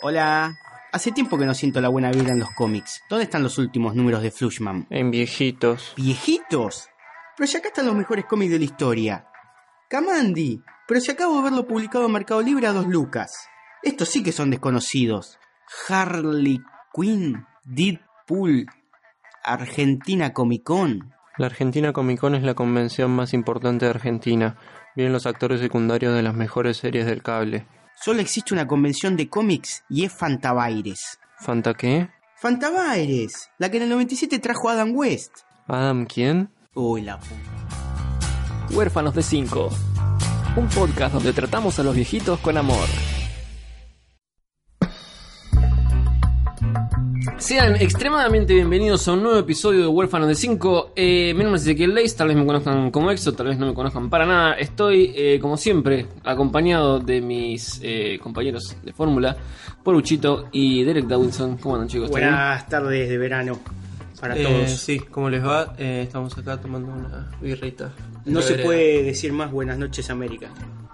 [0.00, 0.56] Hola.
[0.92, 3.02] Hace tiempo que no siento la buena vida en los cómics.
[3.10, 4.86] ¿Dónde están los últimos números de Flushman?
[4.90, 5.94] En viejitos.
[5.96, 6.88] ¿Viejitos?
[7.36, 9.26] Pero si acá están los mejores cómics de la historia.
[9.90, 10.62] Kamandi.
[10.86, 13.32] Pero si acabo de verlo publicado en Mercado Libre a dos lucas.
[13.82, 15.36] Estos sí que son desconocidos.
[15.88, 16.60] Harley
[16.94, 18.66] Quinn, Deadpool,
[19.42, 21.12] Argentina Comic Con.
[21.38, 24.58] La Argentina Comic Con es la convención más importante de Argentina.
[24.94, 27.66] Vienen los actores secundarios de las mejores series del cable.
[28.00, 31.18] Solo existe una convención de cómics y es Fantabaires.
[31.40, 32.08] ¿Fanta qué?
[32.36, 35.32] Fantabaires, la que en el 97 trajo Adam West.
[35.66, 36.48] ¿Adam quién?
[36.74, 37.34] Uy, la puta.
[38.70, 39.70] Huérfanos de 5.
[40.56, 42.86] Un podcast donde tratamos a los viejitos con amor.
[47.38, 50.92] Sean extremadamente bienvenidos a un nuevo episodio de Huérfanos de 5.
[50.94, 53.66] Eh, mi nombre es Ezequiel Leis, tal vez me conozcan como Exo, tal vez no
[53.66, 54.54] me conozcan para nada.
[54.54, 59.36] Estoy, eh, como siempre, acompañado de mis eh, compañeros de fórmula,
[59.82, 61.56] Poruchito y Derek Dawinson.
[61.58, 62.10] ¿Cómo andan, chicos?
[62.10, 63.58] Buenas tardes de verano
[64.20, 64.70] para Eh, todos.
[64.70, 65.74] sí, ¿cómo les va?
[65.78, 67.92] Eh, estamos acá tomando una birrita.
[68.26, 70.48] No se puede decir más buenas noches América.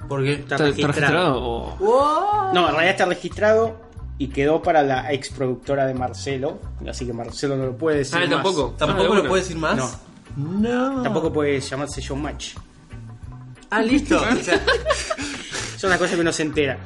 [0.08, 0.34] ¿Por qué?
[0.34, 0.92] Está, ¿Está, está registrado.
[0.92, 1.42] registrado?
[1.42, 3.83] o- No, en realidad está registrado
[4.18, 6.58] y quedó para la ex productora de Marcelo.
[6.88, 8.16] Así que Marcelo no lo puede decir.
[8.16, 8.30] Ah, más.
[8.30, 8.72] tampoco.
[8.74, 9.28] Ah, ¿Tampoco de lo una.
[9.28, 9.76] puedes decir más?
[9.76, 9.90] No.
[10.36, 11.02] No.
[11.02, 12.54] Tampoco puede llamarse Showmatch.
[13.70, 14.16] Ah, listo.
[14.32, 14.60] O sea,
[15.76, 16.78] Es una cosa que uno se entera.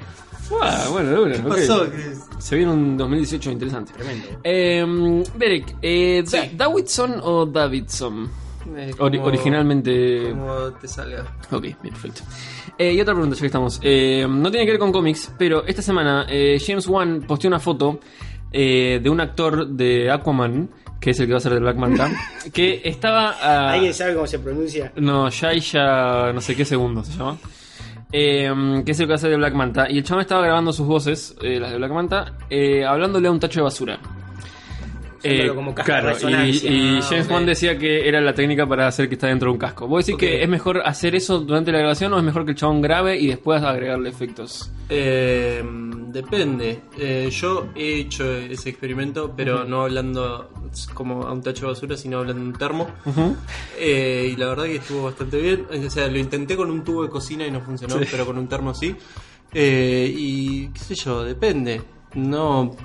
[0.62, 1.90] Ah, bueno, ¿Qué pasó?
[1.90, 3.92] ¿Qué- Se viene un 2018 interesante.
[3.92, 4.26] Tremendo.
[4.42, 6.50] Eh, Derek, eh, Da- Sí.
[6.56, 8.30] ¿Davidson o Davidson?
[8.76, 10.30] Eh, Ori- originalmente.
[10.30, 11.24] Como te salga.
[11.50, 12.22] Ok, bien, perfecto.
[12.76, 13.80] Eh, y otra pregunta, ya que estamos.
[13.82, 17.58] Eh, no tiene que ver con cómics, pero esta semana eh, James Wan posteó una
[17.60, 17.98] foto
[18.52, 20.70] de un actor de Aquaman,
[21.00, 22.10] que es el que va a ser de Black Manta,
[22.52, 23.70] que estaba.
[23.72, 24.92] ¿Alguien sabe cómo se pronuncia?
[24.96, 27.36] no, Shaisha, no sé qué segundo se llama.
[28.10, 28.50] Eh,
[28.86, 29.90] que es el que va a ser de Black Manta.
[29.90, 32.34] Y el chaval estaba grabando sus voces, las de Black Manta,
[32.88, 33.98] hablándole a un tacho de basura.
[35.18, 36.12] Usándolo como de claro,
[36.46, 37.28] y, James.
[37.30, 39.86] Wan decía que era la técnica para hacer que está dentro de un casco.
[39.88, 40.20] ¿Vos decís Ok.
[40.20, 43.18] que es mejor hacer eso durante la grabación o es mejor que el chabón grabe
[43.18, 44.70] y después agregarle efectos?
[44.88, 45.62] Eh,
[46.08, 46.80] depende.
[46.98, 50.50] Eh, yo he hecho ese experimento, pero no hablando
[50.94, 52.88] como a un tacho de basura, sino hablando en un termo.
[53.78, 55.66] Eh, y la verdad que estuvo bastante bien.
[55.86, 58.48] O sea, lo intenté con un tubo de cocina y no funcionó, pero con un
[58.48, 58.94] termo sí.
[59.52, 61.82] Eh, y qué sé yo, depende.
[62.14, 62.76] No.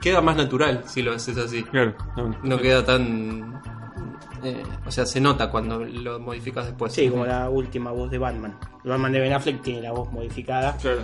[0.00, 1.62] Queda más natural si lo haces así.
[1.64, 1.94] Claro.
[2.42, 3.60] No queda tan.
[4.42, 6.92] eh, o sea, se nota cuando lo modificas después.
[6.92, 8.58] Sí, como la última voz de Batman.
[8.84, 10.76] El Batman de Ben Affleck tiene la voz modificada.
[10.76, 11.02] Claro.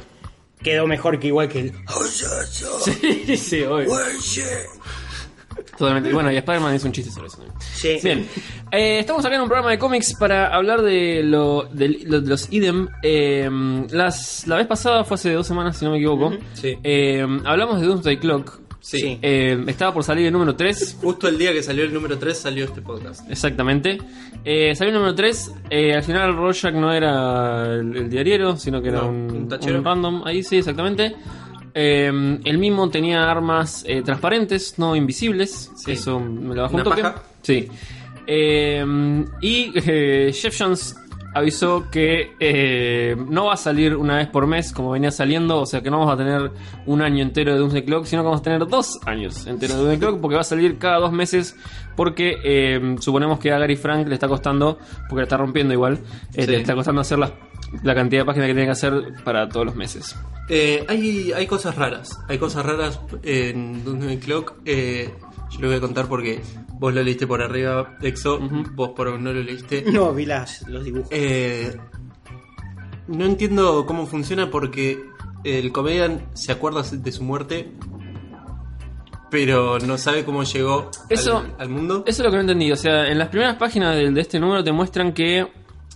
[0.63, 1.73] Quedó mejor que igual que el.
[2.85, 3.89] Sí, sí, obvio.
[5.77, 6.13] Totalmente.
[6.13, 7.37] Bueno, y Spider-Man hizo un chiste sobre eso.
[7.39, 7.57] también.
[7.61, 7.99] Sí.
[8.03, 8.27] Bien,
[8.73, 12.29] Eh, estamos acá en un programa de cómics para hablar de, lo, de, lo- de
[12.29, 12.89] los idem.
[13.03, 13.49] Eh,
[13.91, 16.33] las, la vez pasada fue hace dos semanas, si no me equivoco.
[16.55, 16.79] Sí.
[16.83, 18.61] Eh, hablamos de Doomsday Clock.
[18.81, 19.19] Sí.
[19.21, 20.99] Eh, estaba por salir el número 3.
[21.03, 23.29] Justo el día que salió el número 3 salió este podcast.
[23.31, 23.99] Exactamente.
[24.45, 25.53] Eh, salió el número 3.
[25.69, 29.75] eh, al final Rorschach no era el, el diariero, sino que era No, un, un
[29.77, 30.23] un random.
[30.25, 31.15] Ahí sí, exactamente.
[31.81, 35.71] Eh, el mismo tenía armas eh, transparentes, no invisibles.
[35.77, 35.93] Sí.
[35.93, 37.03] Eso me lo bajó un toque.
[37.03, 37.23] paja.
[37.43, 37.69] Sí.
[38.27, 38.85] Eh,
[39.41, 40.97] y eh, Jeff Jones
[41.35, 45.67] avisó que eh, no va a salir una vez por mes como venía saliendo, o
[45.67, 46.51] sea que no vamos a tener
[46.87, 49.83] un año entero de Doomsday Clock, sino que vamos a tener dos años enteros de
[49.83, 51.55] Doomsday Clock porque va a salir cada dos meses
[51.95, 54.79] porque eh, suponemos que a Gary Frank le está costando,
[55.09, 56.01] porque le está rompiendo igual,
[56.31, 56.45] Sí.
[56.47, 57.33] le está costando hacer la,
[57.83, 60.17] la cantidad de páginas que tiene que hacer para todos los meses.
[60.49, 62.19] Eh, hay, hay cosas raras.
[62.29, 64.55] Hay cosas raras en Doomsday Clock.
[64.65, 65.13] Eh,
[65.51, 66.41] yo lo voy a contar porque
[66.75, 68.39] vos lo leíste por arriba, Exo.
[68.75, 69.85] Vos por no lo leíste.
[69.93, 71.09] No, vi las, los dibujos.
[71.11, 71.77] Eh,
[73.09, 75.03] no entiendo cómo funciona porque
[75.45, 77.73] el comedian se acuerda de su muerte,
[79.31, 82.05] pero no sabe cómo llegó Eso- al, al mundo.
[82.07, 82.73] Eso es lo que no entendí.
[82.73, 85.47] O sea, en las primeras páginas de, de este número te muestran que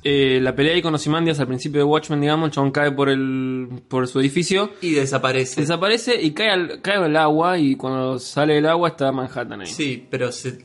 [0.05, 3.09] eh, la pelea ahí con Ozymandias al principio de Watchmen, digamos, el chabón cae por
[3.09, 5.61] el por su edificio, Y desaparece.
[5.61, 9.67] desaparece y cae al, cae al agua y cuando sale del agua está Manhattan ahí.
[9.69, 10.59] Sí, pero se-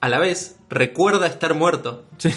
[0.00, 2.04] a la vez recuerda estar muerto.
[2.18, 2.30] Sí.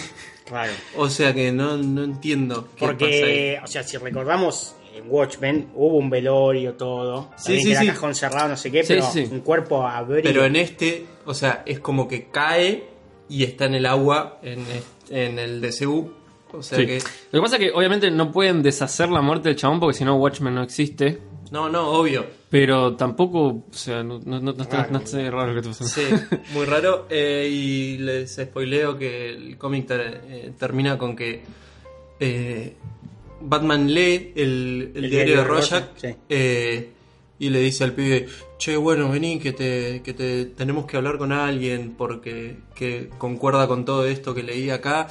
[0.46, 0.72] Claro.
[0.96, 2.96] O sea que no, no entiendo qué pasa ahí.
[2.96, 7.30] Porque, o sea, si recordamos en Watchmen hubo un velorio, todo.
[7.36, 7.86] Sí, También sí, que era sí.
[7.88, 10.22] cajón cerrado, no sé qué, Sí, pero un cuerpo abrido.
[10.24, 12.84] Pero en este, o sea, es como que cae
[13.28, 14.64] y está en el agua en,
[15.10, 16.14] en el DCU.
[16.52, 16.86] O sea Sí.
[16.86, 16.98] que.
[17.32, 20.04] Lo que pasa es que obviamente no pueden deshacer la muerte del chabón porque si
[20.04, 21.18] no Watchmen no existe.
[21.50, 22.26] No, no, obvio.
[22.50, 25.84] Pero tampoco, o sea, no, no, no, no está- está raro que te pasa.
[25.84, 26.02] Sí,
[26.52, 27.06] muy raro.
[27.10, 31.42] Eh, y les spoileo que el cómic ter- eh, termina con que
[32.20, 32.74] eh,
[33.40, 36.08] Batman lee el, el diario de Rorschach sí.
[36.28, 36.90] eh,
[37.38, 38.26] y le dice al pibe,
[38.58, 43.68] che, bueno, vení, que te, que te tenemos que hablar con alguien porque que concuerda
[43.68, 45.08] con todo esto que leí acá.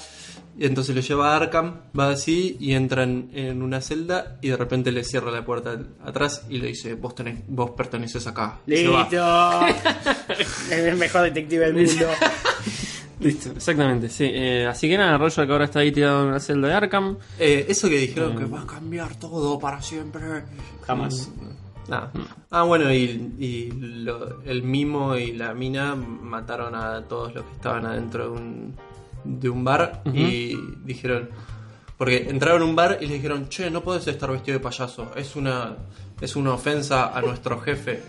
[0.59, 4.57] Y entonces lo lleva a Arkham, va así y entran en una celda y de
[4.57, 8.59] repente le cierra la puerta atrás y le dice, vos, tenés, vos perteneces acá.
[8.65, 9.04] Y se va.
[9.04, 9.83] Listo.
[10.33, 12.07] es el mejor detective del mundo.
[13.19, 14.25] Listo, exactamente, sí.
[14.31, 17.18] Eh, así que nada, Roger que ahora está ahí tirado en la celda de Arkham.
[17.39, 18.38] Eh, eso que dijeron Mm.
[18.39, 20.21] que va a cambiar todo para siempre.
[20.86, 21.31] Jamás.
[21.88, 22.12] Nada.
[22.51, 27.53] Ah, bueno, y, y lo- el mimo y la mina mataron a todos los que
[27.53, 28.75] estaban adentro de un,
[29.23, 31.29] de un bar y dijeron.
[31.97, 35.11] Porque entraron a un bar y le dijeron, che, no podés estar vestido de payaso,
[35.15, 35.75] es una,
[36.21, 38.03] es una ofensa a nuestro jefe.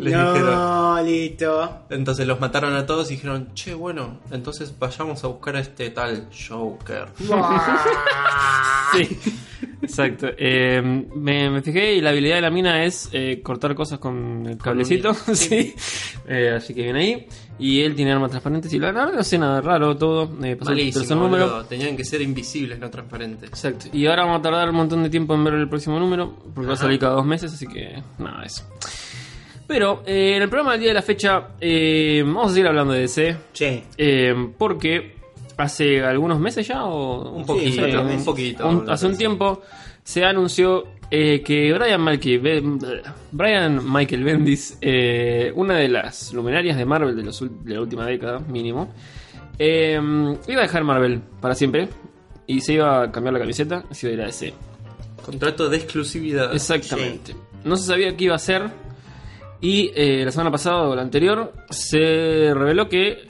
[0.00, 0.54] Les dijeron.
[0.54, 1.78] no, listo.
[1.90, 5.90] Entonces los mataron a todos y dijeron, che, bueno, entonces vayamos a buscar a este
[5.90, 7.08] tal Joker.
[8.92, 9.08] Sí,
[9.80, 10.26] exacto.
[10.36, 10.82] Eh,
[11.14, 14.58] me, me fijé y la habilidad de la mina es eh, cortar cosas con el
[14.58, 15.14] cablecito.
[15.26, 15.74] un- sí.
[16.28, 17.26] Eh, así que viene ahí.
[17.58, 20.24] Y él tiene armas transparentes y la verdad no sé nada raro todo.
[20.44, 21.64] Eh, pasó el tercer Malísimo, número.
[21.64, 23.48] Tenían que ser invisibles, no transparentes.
[23.48, 23.86] Exacto.
[23.94, 26.66] Y ahora vamos a tardar un montón de tiempo en ver el próximo número, porque
[26.66, 26.82] va a Ajá.
[26.84, 28.64] salir cada dos meses, así que nada, eso.
[29.72, 32.92] Pero eh, en el programa del día de la fecha eh, vamos a seguir hablando
[32.92, 35.14] de DC, Che, eh, porque
[35.56, 38.68] hace algunos meses ya, o Un poquito, un poquito.
[38.68, 39.62] un- hace un tiempo
[40.02, 42.38] se anunció eh, que Brian, Malky-
[43.32, 48.04] Brian Michael Bendis, eh, una de las luminarias de Marvel de, los de la última
[48.06, 48.92] década, mínimo,
[49.58, 49.98] eh,
[50.48, 51.88] iba a dejar Marvel para siempre
[52.46, 54.54] y se iba a cambiar la camiseta y se iba a ir a DC.
[55.24, 56.52] Contrato de exclusividad.
[56.54, 57.34] Exactamente.
[57.64, 58.62] No se sabía qué iba a hacer.
[59.62, 63.26] Y eh, la semana pasada o la anterior se reveló que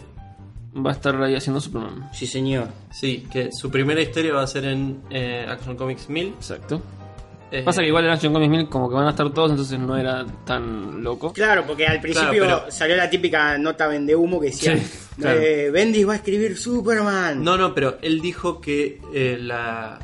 [0.74, 2.08] va a estar ahí haciendo Superman.
[2.12, 2.68] sí señor.
[2.90, 6.28] Sí, que su primera historia va a ser en eh, Action Comics 1000.
[6.28, 6.82] Exacto.
[7.50, 9.78] Eh, Pasa que igual en Action Comics 1000 como que van a estar todos, entonces
[9.78, 11.34] no era tan loco.
[11.34, 14.90] Claro, porque al principio pero- salió la típica nota vende humo que decía, Sí,
[15.20, 15.38] claro.
[15.38, 17.44] eh, Bendis va a escribir Superman.
[17.44, 19.98] No, no, pero él dijo que eh, la,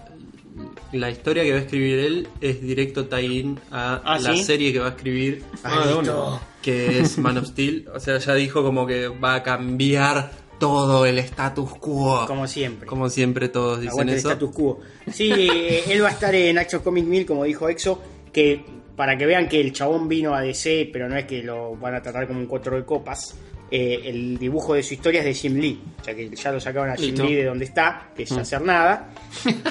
[0.92, 4.42] la historia que va a escribir él es directo tie-in a Ah, la ¿sí?
[4.44, 7.88] serie que va a escribir, Ah, que es Man of Steel.
[7.94, 12.24] O sea, ya dijo como que va a cambiar todo el status quo.
[12.26, 12.86] Como siempre.
[12.88, 14.28] Como siempre todos dicen Aguante el eso.
[14.30, 14.80] status quo.
[15.12, 18.02] Sí, eh, él va a estar en Action Comic 1000, como dijo Exo,
[18.32, 18.64] que
[18.96, 21.94] para que vean que el chabón vino a DC, pero no es que lo van
[21.94, 23.36] a tratar como un cuatro de copas.
[23.70, 26.60] Eh, el dibujo de su historia es de Jim Lee, o sea que ya lo
[26.60, 27.24] sacaron a Jim Listo.
[27.24, 29.10] Lee de donde está, que es hacer nada,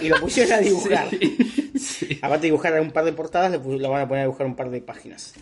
[0.01, 1.07] y lo pusieron a dibujar.
[2.21, 4.69] Aparte de dibujar un par de portadas, lo van a poner a dibujar un par
[4.69, 5.33] de páginas.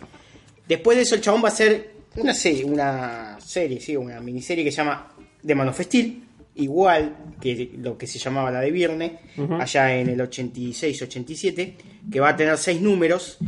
[0.66, 4.64] Después de eso, el chabón va a hacer una serie, una serie, sí, una miniserie
[4.64, 5.14] que se llama
[5.44, 6.22] The Man of Steel,
[6.56, 9.12] igual que lo que se llamaba la de Viernes,
[9.60, 11.74] allá en el 86-87,
[12.10, 13.38] que va a tener seis números,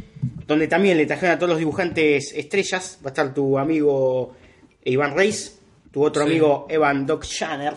[0.46, 2.98] donde también le trajeron a todos los dibujantes estrellas.
[3.04, 4.34] Va a estar tu amigo
[4.84, 5.58] Iván Reis,
[5.92, 6.30] tu otro Sí.
[6.30, 7.74] amigo Evan Doc Shanner,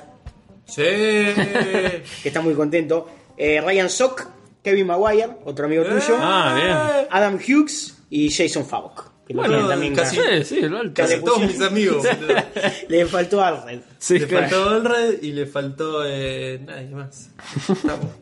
[0.66, 0.82] Sí.
[0.82, 3.08] que está muy contento.
[3.38, 4.28] eh, Ryan Sock,
[4.64, 6.16] Kevin Maguire, otro amigo tuyo.
[6.20, 7.08] Ah, bien.
[7.10, 9.10] Adam Hughes y Jason Favok.
[9.28, 10.16] Que lo Bueno, tienen también casi-.
[10.18, 10.94] Sí, sí, el alto.
[11.02, 12.06] Casi- todos mis amigos.
[12.90, 13.80] Le faltó Alfred.
[13.98, 14.48] Sí, le claro.
[14.50, 17.30] faltó Olred y le faltó eh, nadie más.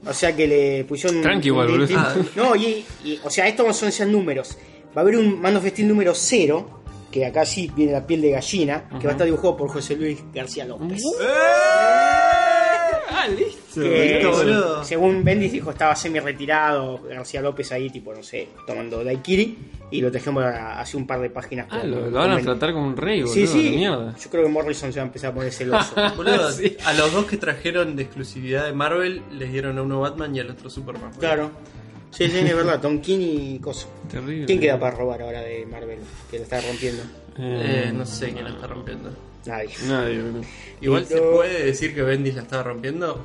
[0.05, 1.21] O sea que le pusieron.
[1.21, 1.97] Tranqui igual, un- boludo.
[1.97, 2.15] Ah.
[2.35, 4.57] No, y, y- o sea, estos son ya números.
[4.95, 6.78] Va a haber un Man of Steel número 0,
[7.11, 9.95] que acá sí viene la piel de gallina, que va a estar dibujado por José
[9.95, 11.01] Luis García López.
[13.11, 13.81] Ah, listo.
[13.81, 14.83] Que, listo, boludo.
[14.83, 19.57] según Bendis dijo, estaba semi retirado García López ahí, tipo, no sé, tomando Daiquiri,
[19.91, 21.67] y lo dejamos a- hace un par de páginas.
[21.69, 23.33] Ah, con- lo, lo van a tratar como un rey, boludo.
[23.33, 23.69] Sí, sí.
[23.75, 24.15] mierda.
[24.17, 25.93] Yo creo que Morrison se va a empezar a poner celoso.
[26.15, 26.77] Boludo, Sí.
[26.85, 30.39] a los dos que trajeron de exclusividad de Marvel les dieron a uno Batman y
[30.39, 31.03] al otro Superman.
[31.11, 31.19] boludo.
[31.19, 31.51] claro.
[32.11, 32.81] Sí, sí, es verdad.
[32.81, 33.87] Tom King y Coso.
[34.09, 34.45] Terrible.
[34.45, 35.99] ¿Quién queda para robar ahora de Marvel?
[36.29, 37.03] Que lo está rompiendo.
[37.37, 39.11] Eh, no sé quién la está rompiendo.
[39.45, 39.69] Nadie.
[39.87, 40.41] Nadie, boludo.
[40.81, 43.21] Igual se puede decir que Bendis la estaba rompiendo.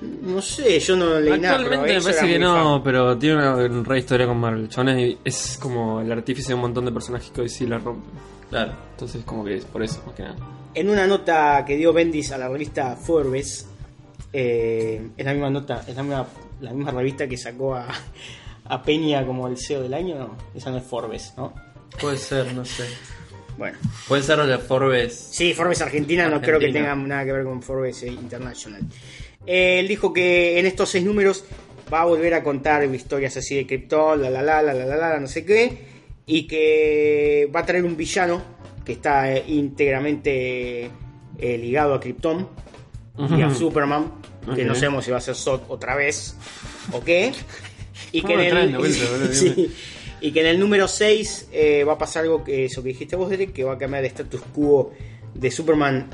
[0.00, 1.54] No sé, yo no leí nada.
[1.56, 2.82] Actualmente me parece que no, fan.
[2.84, 4.64] pero tiene una re historia con Marvel.
[4.64, 7.66] El chabón es, es como el artífice de un montón de personajes que hoy sí
[7.66, 8.10] la rompen.
[8.50, 8.72] Claro.
[8.92, 10.36] Entonces, como que es por eso, más que nada.
[10.74, 13.66] En una nota que dio Bendis a la revista Forbes,
[14.32, 16.26] eh, es la misma nota, es la misma,
[16.60, 17.88] la misma revista que sacó a,
[18.64, 20.16] a Peña como el CEO del año?
[20.16, 21.52] No, esa no es Forbes, ¿no?
[22.00, 22.84] Puede ser, no sé.
[23.56, 23.78] Bueno.
[24.06, 25.14] Puede ser la Forbes.
[25.14, 28.82] Sí, Forbes Argentina, no creo que tenga nada que ver con Forbes eh, International.
[29.46, 31.44] Eh, él dijo que en estos seis números
[31.92, 34.96] va a volver a contar historias así de Krypton, la la la la la la
[34.96, 35.78] la, no sé qué,
[36.26, 38.42] y que va a traer un villano
[38.84, 40.90] que está eh, íntegramente
[41.38, 42.48] ligado a Krypton
[43.30, 44.12] y a Superman,
[44.54, 46.36] que no sabemos si va a ser Zod otra vez
[46.92, 47.32] o qué.
[48.12, 49.04] Y que, ¿Cómo en el, vuelta?
[49.32, 49.72] Sí.
[50.20, 51.48] y que en el número 6
[51.88, 54.10] va a pasar algo que eso que dijiste vos, Derek, que va a cambiar el
[54.10, 54.92] status quo
[55.34, 56.08] de Superman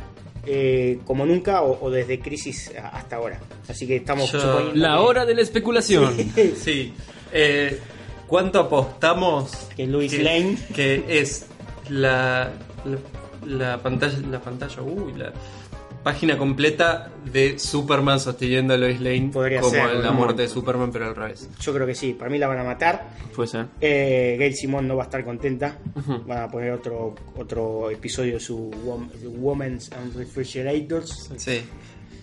[0.47, 3.39] eh, como nunca o, o desde Crisis hasta ahora.
[3.69, 6.15] Así que estamos Yo- suponiendo La que- hora de la especulación.
[6.57, 6.93] Sí.
[7.35, 7.79] Eh,
[8.27, 9.51] ¿Cuánto apostamos?
[9.75, 11.47] Que Lois Lane- Que es
[11.89, 12.53] la,
[12.85, 12.99] la,
[13.47, 15.33] la pantalla, la pantalla, uy, la
[16.03, 20.91] página completa de Superman sosteniendo a Lois Lane Podría como ser, la muerte de Superman,
[20.93, 21.49] pero al revés.
[21.61, 23.11] Yo creo que sí, para mí la van a matar.
[23.35, 23.67] Puede ser.
[23.81, 25.79] Eh, Gail Simón no va a estar contenta.
[26.27, 31.31] Van a poner otro otro episodio de su Wom- Women's and Refrigerators.
[31.37, 31.51] Sí.
[31.53, 31.65] Eh,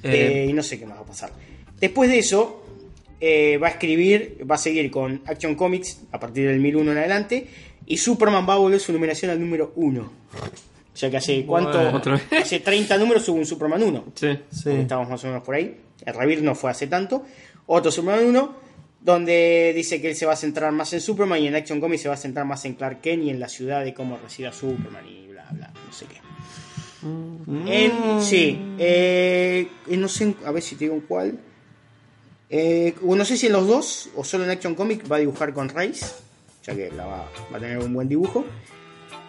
[0.03, 1.31] Eh, y no sé qué más va a pasar.
[1.79, 2.63] Después de eso,
[3.21, 6.97] eh, va a escribir, va a seguir con Action Comics a partir del 1001 en
[6.97, 7.47] adelante.
[7.85, 10.11] Y Superman va a volver su numeración al número 1.
[10.99, 11.79] O sea que hace cuánto?
[12.37, 14.03] Hace 30 números hubo un Superman 1.
[14.15, 14.37] Sí.
[14.51, 14.69] sí.
[14.71, 15.79] Estamos más o menos por ahí.
[16.05, 17.23] El Rebirth no fue hace tanto.
[17.67, 18.55] Otro Superman 1,
[18.99, 22.01] donde dice que él se va a centrar más en Superman y en Action Comics
[22.01, 24.47] se va a centrar más en Clark Kent y en la ciudad de cómo reside
[24.47, 26.17] a Superman y bla, bla, no sé qué.
[27.01, 31.39] En, sí, eh, no sé, a ver si te digo en cuál.
[32.49, 35.19] Eh, o no sé si en los dos o solo en Action Comics va a
[35.19, 36.07] dibujar con Rice,
[36.65, 38.43] ya que la va, va a tener un buen dibujo.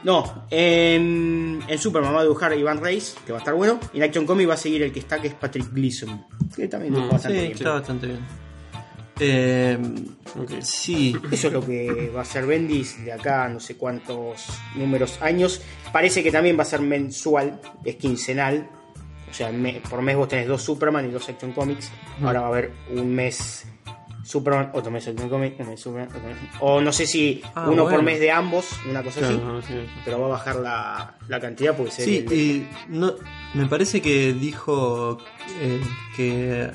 [0.02, 3.78] No, en, en Superman va a dibujar Iván Reis, que va a estar bueno.
[3.92, 6.24] Y en Action Comics va a seguir el que está, que es Patrick Gleason,
[6.56, 7.56] que también dibuja Mm, bastante Sí, bien.
[7.56, 8.20] está bastante bien.
[9.22, 9.78] Eh,
[10.38, 10.50] Ok.
[10.62, 11.14] Sí.
[11.30, 15.60] Eso es lo que va a ser Bendis de acá no sé cuántos números años.
[15.92, 18.70] Parece que también va a ser mensual, es quincenal.
[19.30, 21.90] O sea, me- por mes vos tenés dos Superman y dos Action Comics.
[22.22, 23.66] Ahora va a haber un mes
[24.24, 28.20] Superman, otro mes mes Superman, otro mes- O no sé si Ah, uno por mes
[28.20, 29.40] de ambos, una cosa así.
[29.66, 29.74] Sí.
[30.04, 33.14] Pero va a bajar la, la cantidad porque se Sí, y no,
[33.54, 35.18] me parece que dijo
[35.60, 35.80] eh,
[36.16, 36.70] que eh,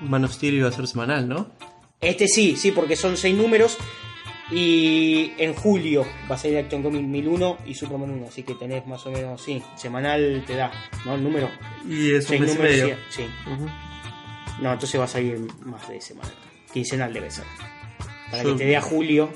[0.00, 1.46] Man of Steel iba a ser semanal, ¿no?
[2.00, 3.78] Este sí, sí, porque son seis números.
[4.50, 8.26] Y en julio va a salir Action Comics 1001 y Superman 1.
[8.28, 10.70] Así que tenés más o menos, sí, semanal te da,
[11.06, 11.14] ¿no?
[11.14, 11.48] El número.
[11.88, 12.96] Y es un Seis mes y números, medio.
[13.08, 13.22] sí.
[14.60, 16.30] No, entonces va a salir más de semana.
[16.74, 17.44] Quincenal debe ser.
[18.30, 19.30] Para que te dé a julio.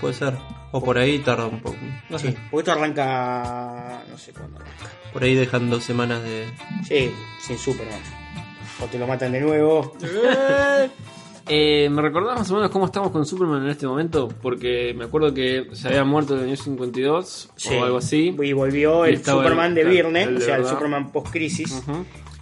[0.00, 0.34] Puede ser.
[0.70, 1.76] O por ahí tarda un poco.
[2.10, 2.36] No Sí, sé.
[2.50, 4.02] porque esto arranca.
[4.10, 4.90] No sé cuándo arranca.
[5.12, 6.46] Por ahí dejan dos semanas de.
[6.86, 7.10] Sí,
[7.40, 8.00] sin Superman.
[8.82, 9.92] O te lo matan de nuevo.
[11.46, 14.28] Eh, ¿Me recordás más o menos cómo estamos con Superman en este momento?
[14.40, 17.74] Porque me acuerdo que se había muerto en el año 52 Sí.
[17.74, 18.34] o algo así.
[18.42, 20.64] Y volvió Y el Superman el- de el o sea, el.
[20.64, 21.82] Superman post-crisis.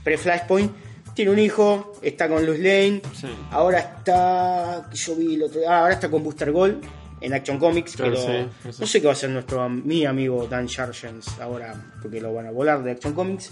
[0.05, 0.71] Pre-Flashpoint.
[1.15, 3.03] Tiene un hijo, está con Luz Lane.
[3.15, 3.29] Sí.
[3.51, 4.91] Ahora está.
[4.93, 6.83] Yo vi el otro ah, ahora está con Booster Gold
[7.21, 7.97] en Action Comics.
[7.97, 11.75] Claro, pero sí, no sé qué va a hacer nuestro mi amigo Dan Sargent ahora,
[12.01, 13.51] porque lo van a volar de Action Comics.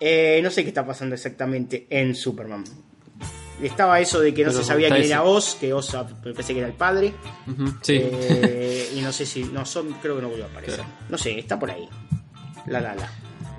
[0.00, 2.64] Eh, no sé qué está pasando exactamente en Superman.
[3.62, 5.24] Estaba eso de que no Pero se sabía quién era.
[5.24, 7.12] Oz, que Oz parece que era el padre.
[7.88, 9.44] Eh, y no sé si.
[9.44, 10.84] No, son, creo que no volvió a aparecer.
[11.08, 11.88] No sé, está por ahí.
[12.66, 13.10] La la la.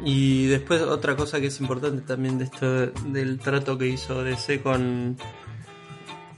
[0.04, 4.62] Y después otra cosa que es importante también de esto del trato que hizo DC
[4.62, 5.18] con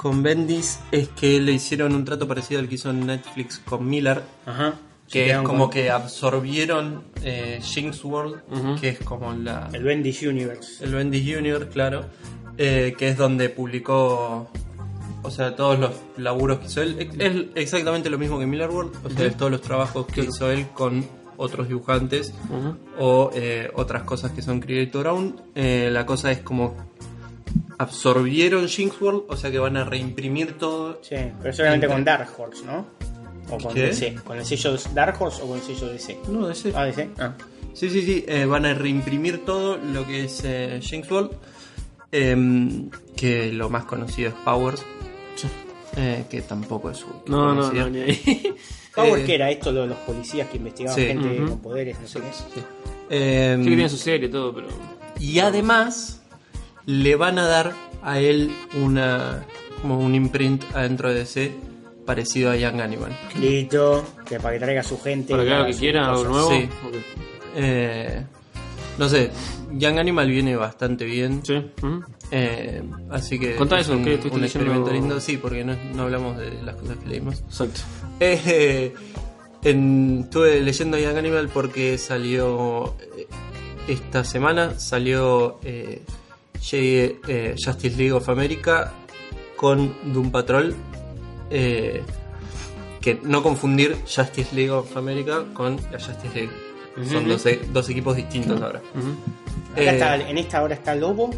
[0.01, 4.23] con Bendis es que le hicieron un trato parecido al que hizo Netflix con Miller,
[4.47, 4.73] Ajá.
[5.07, 10.23] Que es como con que absorbieron eh, Jinx World, que es como la El Bendis
[10.23, 10.83] Universe.
[10.83, 12.05] el Bendis Junior, claro,
[12.57, 14.49] eh, que es donde publicó,
[15.21, 17.09] o sea, todos los laburos que hizo él.
[17.19, 20.65] Es exactamente lo mismo que Miller World, o sea, todos los trabajos que hizo él
[20.73, 21.05] con
[21.37, 22.33] otros dibujantes
[22.99, 25.41] o eh, otras cosas que son Creator Own.
[25.55, 26.75] Eh, la cosa es como
[27.77, 30.99] absorbieron Jinx World, o sea que van a reimprimir todo.
[31.01, 32.85] Sí, pero solamente con Dark Horse, ¿no?
[33.49, 33.87] O con ¿Qué?
[33.87, 34.15] DC.
[34.23, 36.19] ¿Con el sello Dark Horse o con el sello DC?
[36.29, 36.71] No, ese.
[36.75, 37.09] Ah, DC.
[37.19, 37.33] Ah.
[37.73, 41.31] Sí, sí, sí, eh, van a reimprimir todo lo que es eh, Jinx World,
[42.11, 44.85] em, que lo más conocido es Powers,
[45.95, 48.55] eh, que tampoco es su No, no, no, ni ahí.
[48.95, 51.05] Power, Eh, que era esto lo de los policías que investigaban sí.
[51.07, 51.49] gente Ujú.
[51.49, 52.25] con poderes, no sé qué.
[52.33, 52.63] Sí.
[53.09, 54.67] Em, Sí que tiene su serie y todo, pero.
[55.19, 56.21] y además
[56.85, 59.45] le van a dar a él una
[59.81, 61.51] como un imprint adentro de DC
[62.05, 63.17] parecido a Young Animal.
[63.39, 65.31] Listo, que para que traiga a su gente.
[65.31, 66.49] Para que haga lo que quiera, algo nuevo.
[66.51, 66.69] Sí.
[66.87, 66.93] Ok.
[67.55, 68.23] Eh,
[68.97, 69.29] no sé,
[69.73, 71.41] Young Animal viene bastante bien.
[71.45, 71.55] Sí.
[71.81, 72.03] ujú.
[72.31, 75.75] Eh, así que Contá es eso, un, ¿qué estuviste un experimento lindo, sí, porque no,
[75.93, 77.39] no hablamos de las cosas que leímos.
[77.41, 77.81] Exacto.
[78.21, 78.93] Eh,
[79.63, 83.27] en- estuve leyendo Young Animal porque salió eh,
[83.87, 86.01] esta semana, salió eh,
[86.71, 88.93] eh, Justice League of America
[89.57, 90.73] con Doom Patrol.
[91.49, 92.01] eh,
[93.01, 96.51] que no confundir Justice League of America con la Justice League.
[97.09, 98.79] Son dos, e- dos equipos distintos ahora.
[99.75, 101.31] Eh, está, en esta hora está Lobo.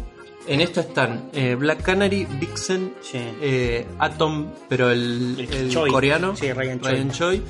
[0.46, 3.18] En esto están eh, Black Canary, Vixen, Sí.
[3.40, 5.90] eh, Atom, pero el, El el Choi.
[5.90, 7.10] coreano, Sí, Ryan Choi.
[7.10, 7.42] Choi,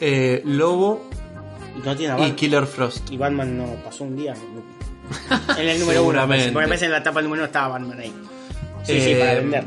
[0.00, 1.08] eh, Lobo
[1.76, 2.36] Y no tiene a y Batman.
[2.36, 3.10] Killer Frost.
[3.10, 4.34] Y Batman no pasó un día.
[5.58, 6.10] En el número uno.
[6.10, 6.52] Seguramente.
[6.52, 8.12] Porque me parece en la tapa número uno estaba Batman ahí.
[8.84, 9.64] Sí, sí, Eh, para vender.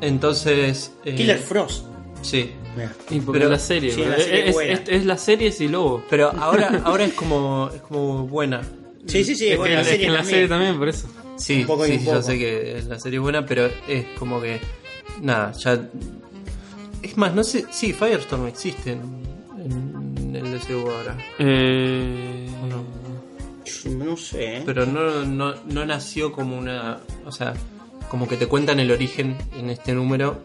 [0.00, 0.92] Entonces.
[1.04, 1.86] eh, Killer Frost.
[2.22, 2.52] Sí.
[3.32, 4.10] Pero- la serie, sí, bro.
[4.10, 4.72] la serie es, buena.
[4.72, 6.02] es- es la serie y lobo.
[6.10, 7.70] Pero ahora, ahora es como.
[7.74, 8.60] es como buena.
[9.06, 11.08] Sí, sí, sí, es bueno, que, la serie que en la serie también, por eso.
[11.38, 12.22] Sí, Un poco y sí, un yo poco.
[12.22, 14.60] sé que la serie es buena, pero es como que.
[15.22, 15.88] Nada, ya.
[17.02, 17.64] Es más, no sé.
[17.70, 19.22] Sí, Firestorm existe en,
[20.18, 21.16] en el DCU ahora.
[21.38, 22.84] Eh, ¿O no?
[24.04, 24.56] No sé.
[24.58, 24.62] ¿eh?
[24.66, 26.98] Pero no, no, no nació como una.
[27.24, 27.54] O sea,
[28.10, 30.38] como que te cuentan el origen en este número.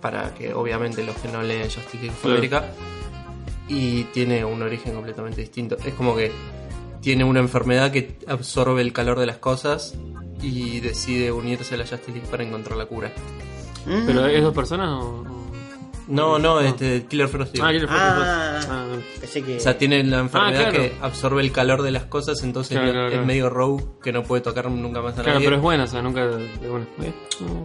[0.00, 2.36] Para que obviamente los que no leen Justice League Claro.
[2.36, 2.64] America.
[3.68, 5.76] Y tiene un origen completamente distinto.
[5.84, 6.32] Es como que
[7.02, 9.94] tiene una enfermedad que absorbe el calor de las cosas.
[10.40, 13.12] Y decide unirse a la Justice League para encontrar la cura.
[13.86, 14.06] Mm.
[14.06, 15.24] ¿Pero es dos personas o.?
[16.08, 17.52] No, no, este Killer Frost.
[17.52, 17.64] digo.
[17.64, 18.60] Ah, Killer Frost, Ah.
[18.68, 18.86] Ah,
[19.20, 19.56] Pensé que.
[19.58, 20.72] O sea, tiene la enfermedad claro.
[20.72, 23.24] que absorbe el calor de las cosas, entonces Claro, es claro, claro.
[23.26, 25.44] medio rogue que no puede tocar nunca más a claro, nadie.
[25.46, 26.24] pero es buena, o sea, nunca.
[26.24, 26.86] es buena.
[27.02, 27.12] ¿Eh?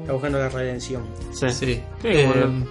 [0.02, 1.02] Está buscando la redención.
[1.34, 1.50] Sí.
[1.50, 1.66] Sí.
[1.66, 2.68] Sí, Eh, bueno.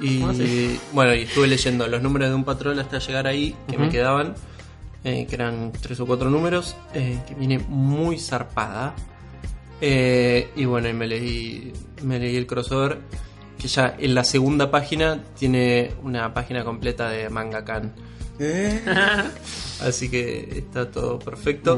[0.00, 3.78] y Ah, bueno, y estuve leyendo los números de un patrón hasta llegar ahí, que
[3.78, 3.92] me Ujú.
[3.92, 4.34] quedaban,
[5.06, 8.94] eh, que eran tres o cuatro números, eh, que viene muy zarpada.
[9.80, 11.72] Eh, y bueno, y me leí,
[12.02, 12.98] me leí el crossover,
[13.58, 17.94] que ya en la segunda página tiene una página completa de Mangakan.
[18.38, 18.82] ¿Eh?
[19.80, 21.74] Así que está todo perfecto.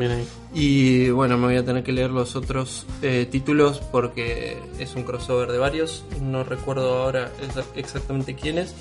[0.55, 5.03] Y bueno, me voy a tener que leer los otros eh, títulos porque es un
[5.03, 6.05] crossover de varios.
[6.21, 8.75] No recuerdo ahora exa- exactamente quiénes.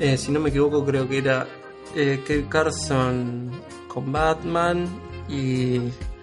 [0.00, 1.46] Eh, si no me equivoco, creo que era
[1.94, 3.50] eh, Kate Carson
[3.94, 4.86] con Batman
[5.28, 5.78] y,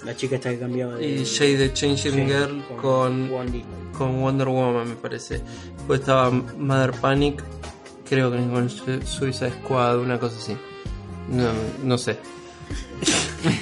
[0.06, 1.08] La chica está que cambiaba de.
[1.08, 3.64] y Jay the Changing Sí, Girl con, Wandy.
[3.98, 5.42] con Wonder Woman, me parece.
[5.78, 7.42] Después estaba Mother Panic,
[8.08, 10.56] creo que con Su- Suicide Squad, una cosa así.
[11.30, 11.50] No,
[11.84, 12.18] no sé.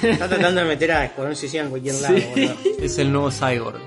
[0.02, 2.54] Está tratando de meter a Escuadrón Suicida en cualquier lado, boludo.
[2.78, 3.78] Es el nuevo Cyborg.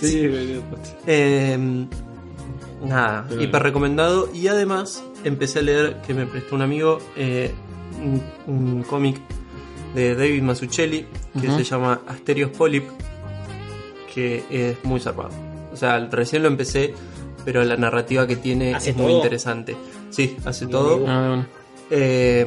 [0.00, 0.62] Sí, boludo.
[1.06, 1.86] Eh,
[2.84, 4.30] nada, Pero- hiper recomendado.
[4.34, 7.52] Y además empecé a leer, que me prestó un amigo, eh,
[8.02, 9.18] un, un cómic
[9.94, 11.06] de David Mazzucchelli
[11.40, 12.84] que se llama Asterios Polyp,
[14.12, 15.30] que es muy zarpado.
[15.72, 16.94] O sea, recién lo empecé,
[17.44, 19.76] pero la narrativa que tiene ¿Hace es muy interesante.
[20.10, 21.04] Sí, hace Bien, todo.
[21.08, 21.46] Ah.
[21.90, 22.46] Eh,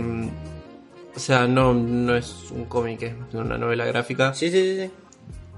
[1.16, 4.34] o sea, no, no es un cómic, es una novela gráfica.
[4.34, 4.82] Sí, sí, sí.
[4.86, 4.92] sí.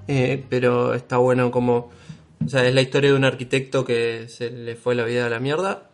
[0.07, 1.91] Eh, pero está bueno como...
[2.43, 5.29] O sea, es la historia de un arquitecto que se le fue la vida a
[5.29, 5.89] la mierda.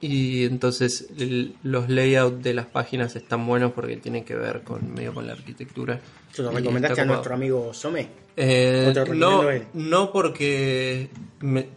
[0.00, 4.92] Y entonces el- los layouts de las páginas están buenos porque tienen que ver con
[4.92, 6.00] medio con la arquitectura.
[6.32, 8.06] ¿Se lo recomendaste a nuestro amigo Some?
[8.36, 11.08] Eh, ¿O te lo recomendó no, no porque
[11.40, 11.68] me-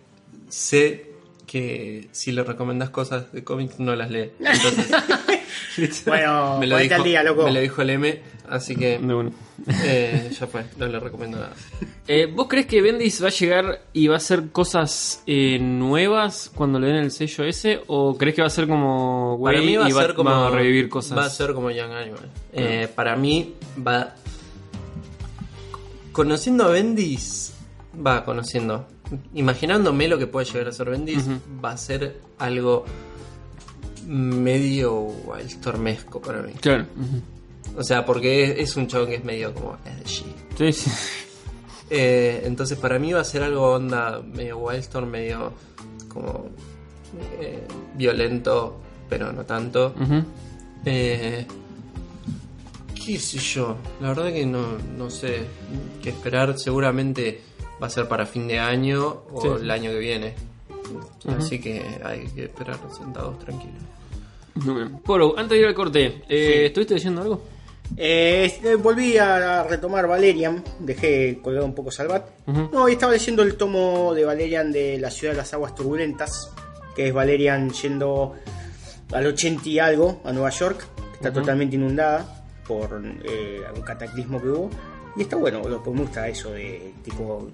[0.50, 1.06] sé
[1.48, 4.32] que si le recomendas cosas de cómics no las lee.
[4.40, 4.88] Entonces,
[6.06, 7.46] Bueno, me, lo dijo, al día, loco.
[7.46, 9.32] me lo dijo el M, así que De una.
[9.86, 11.54] eh, ya fue, no le recomiendo nada.
[12.12, 16.52] Eh, ¿Vos crees que Bendis va a llegar y va a hacer cosas eh, nuevas
[16.56, 17.82] cuando le den el sello ese?
[17.86, 20.32] ¿O crees que va a ser como Para mí va a y va, ser como
[20.32, 21.16] va a revivir cosas?
[21.16, 22.32] Va a ser como Young Animal.
[22.52, 23.54] Eh, para mí
[23.86, 24.16] va
[26.12, 27.54] conociendo a Bendis,
[28.06, 28.88] va conociendo,
[29.36, 31.26] imaginándome lo que puede llegar a ser Bendis,
[31.64, 32.86] va a ser algo
[34.10, 36.54] medio wildstormesco para mí.
[36.54, 36.86] Claro.
[37.78, 40.26] O sea, porque es, es un chabón que es medio como edgy.
[40.58, 40.92] Sí, sí.
[41.92, 45.54] Eh, entonces para mí va a ser algo onda medio wildstorm, medio
[46.08, 46.48] como
[47.40, 47.64] eh,
[47.96, 49.94] violento, pero no tanto.
[50.86, 51.46] Eh,
[53.06, 53.78] ¿Qué sé yo?
[54.02, 55.46] La verdad que no, no sé
[56.02, 56.58] qué esperar.
[56.60, 57.42] Seguramente
[57.82, 59.48] va a ser para fin de año o Sí.
[59.64, 60.34] el año que viene.
[61.38, 63.82] Así que hay que esperar sentados tranquilos.
[65.04, 67.42] Poro, antes de ir al corte, eh, ¿estuviste leyendo algo?
[67.98, 72.26] Eh, este, volví a retomar Valerian, dejé colgado un poco Salvat.
[72.46, 76.52] No, y estaba leyendo el tomo de Valerian de la ciudad de las aguas turbulentas,
[76.96, 78.36] que es Valerian yendo
[79.12, 84.42] al 80 y algo a Nueva York, que está totalmente inundada por eh, algún cataclismo
[84.42, 84.70] que hubo.
[85.20, 87.52] Y está bueno, boludo, porque me gusta eso de tipo,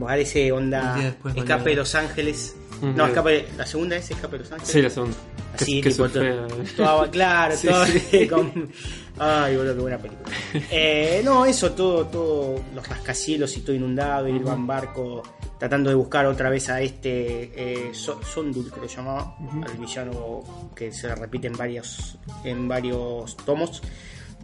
[0.00, 1.62] parece Un onda Escape mañana.
[1.64, 2.56] de Los Ángeles.
[2.80, 4.72] No, escape, la segunda es Escape de Los Ángeles.
[4.72, 5.16] Sí, la segunda.
[5.54, 6.46] Así, que, tipo, surfea.
[6.76, 8.26] Todo- claro, Sí, todo sí.
[8.30, 8.70] con-
[9.18, 10.30] Ay, boludo, qué buena película.
[10.70, 15.22] Eh, no, eso, todo, todo, los rascacielos y todo inundado, y va en barco
[15.58, 19.36] tratando de buscar otra vez a este eh, So- Sondul, que se llamaba,
[19.66, 23.82] al villano que se repite en varios, en varios tomos.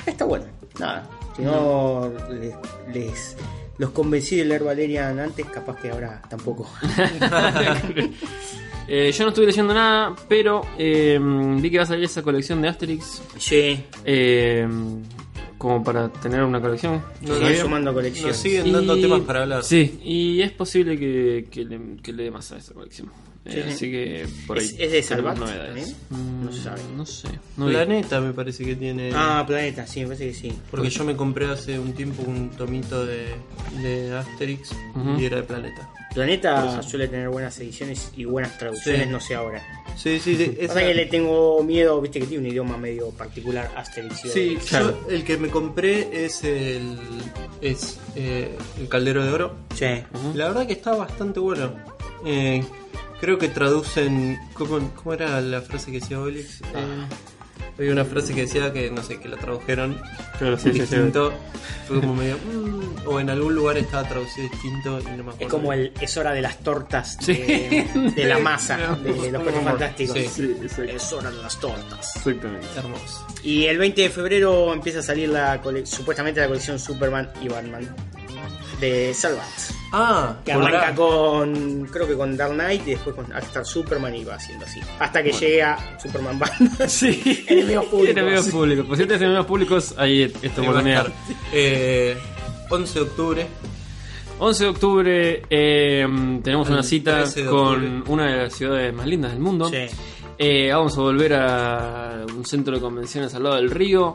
[0.06, 0.44] Está bueno,
[0.78, 1.08] nada.
[1.36, 2.54] Si no les,
[2.94, 3.36] les-
[3.78, 6.68] los convencí de leer Valerian antes, capaz que ahora tampoco.
[8.92, 11.16] Eh, yo no estuve leyendo nada, pero eh,
[11.60, 13.22] vi que va a salir esa colección de Asterix.
[13.38, 14.66] Sí, eh,
[15.58, 17.00] como para tener una colección.
[17.20, 18.32] No, siguen no, sumando colecciones.
[18.34, 19.62] Nos siguen dando Y- temas para hablar.
[19.62, 23.12] Sí, y es posible que, que le, que le dé más a esa colección.
[23.46, 23.70] Eh, Sí, sí.
[23.70, 24.66] Así que por ahí.
[24.66, 25.66] ¿Es- es de Salvat novedades.
[25.68, 25.96] también?
[26.10, 26.80] Mm, No se sabe.
[26.96, 27.28] No sé.
[27.56, 27.72] No vi.
[27.72, 29.12] Planeta me parece que tiene.
[29.14, 30.52] Ah, Planeta, sí, me parece que sí.
[30.70, 33.28] Porque yo me compré hace un tiempo un tomito de,
[33.82, 34.70] de Asterix
[35.18, 35.88] y era de Planeta.
[36.12, 39.08] Planeta suele tener buenas ediciones y buenas traducciones, Sí.
[39.12, 39.62] no sé ahora.
[39.96, 40.56] Sí, sí, sí.
[40.58, 44.24] esa- que le tengo miedo, viste que tiene un idioma medio particular, Asterix.
[44.24, 44.58] y Sí.
[44.68, 44.98] Claro.
[45.08, 46.98] yo el que me compré es el
[47.62, 49.54] es eh, el caldero de oro.
[49.74, 49.86] Sí.
[50.34, 51.72] La verdad que está bastante bueno.
[52.26, 52.62] Eh,
[53.20, 56.60] creo que traducen ¿cómo, cómo era la frase que decía Obelix?
[56.60, 57.06] Eh,
[57.78, 60.00] había una frase que decía que no sé que la tradujeron
[60.38, 60.80] Claro, sí, sí, sí.
[60.80, 61.32] distinto.
[61.86, 65.36] Fue como medio mm, o en algún lugar estaba traducido distinto y no me acuerdo.
[65.40, 67.34] Es como el es hora de las tortas Sí.
[67.34, 68.96] de, de la masa, No.
[68.96, 70.16] de los fantásticos.
[70.16, 70.28] Sí.
[70.32, 70.82] Sí, exacto.
[70.92, 72.16] Es hora de las tortas.
[72.16, 72.66] Exactamente.
[72.76, 73.26] hermoso.
[73.42, 77.48] Y el 20 de febrero empieza a salir la cole- supuestamente la colección Superman y
[77.48, 77.88] Batman
[78.80, 79.44] de Salvat.
[79.92, 84.14] Ah, Que por arranca con, creo que con Dark Knight y después con hasta Superman
[84.14, 84.80] y va haciendo así.
[84.98, 86.70] Hasta que llegue a Superman Batman.
[86.88, 87.44] Sí.
[87.48, 88.16] Enemigos públicos.
[88.16, 88.86] Enemigos públicos.
[88.86, 91.00] Por cierto, enemigos públicos, ahí esto botonea.
[91.00, 91.12] estar.
[91.52, 92.16] Eh,
[92.70, 93.46] 11 de octubre
[94.38, 96.06] 11 de octubre eh,
[96.42, 99.68] tenemos una cita 13 de con una de las ciudades más lindas del mundo.
[99.68, 99.86] Sí.
[100.38, 104.14] Eh, vamos a volver a un centro de convenciones al lado del río.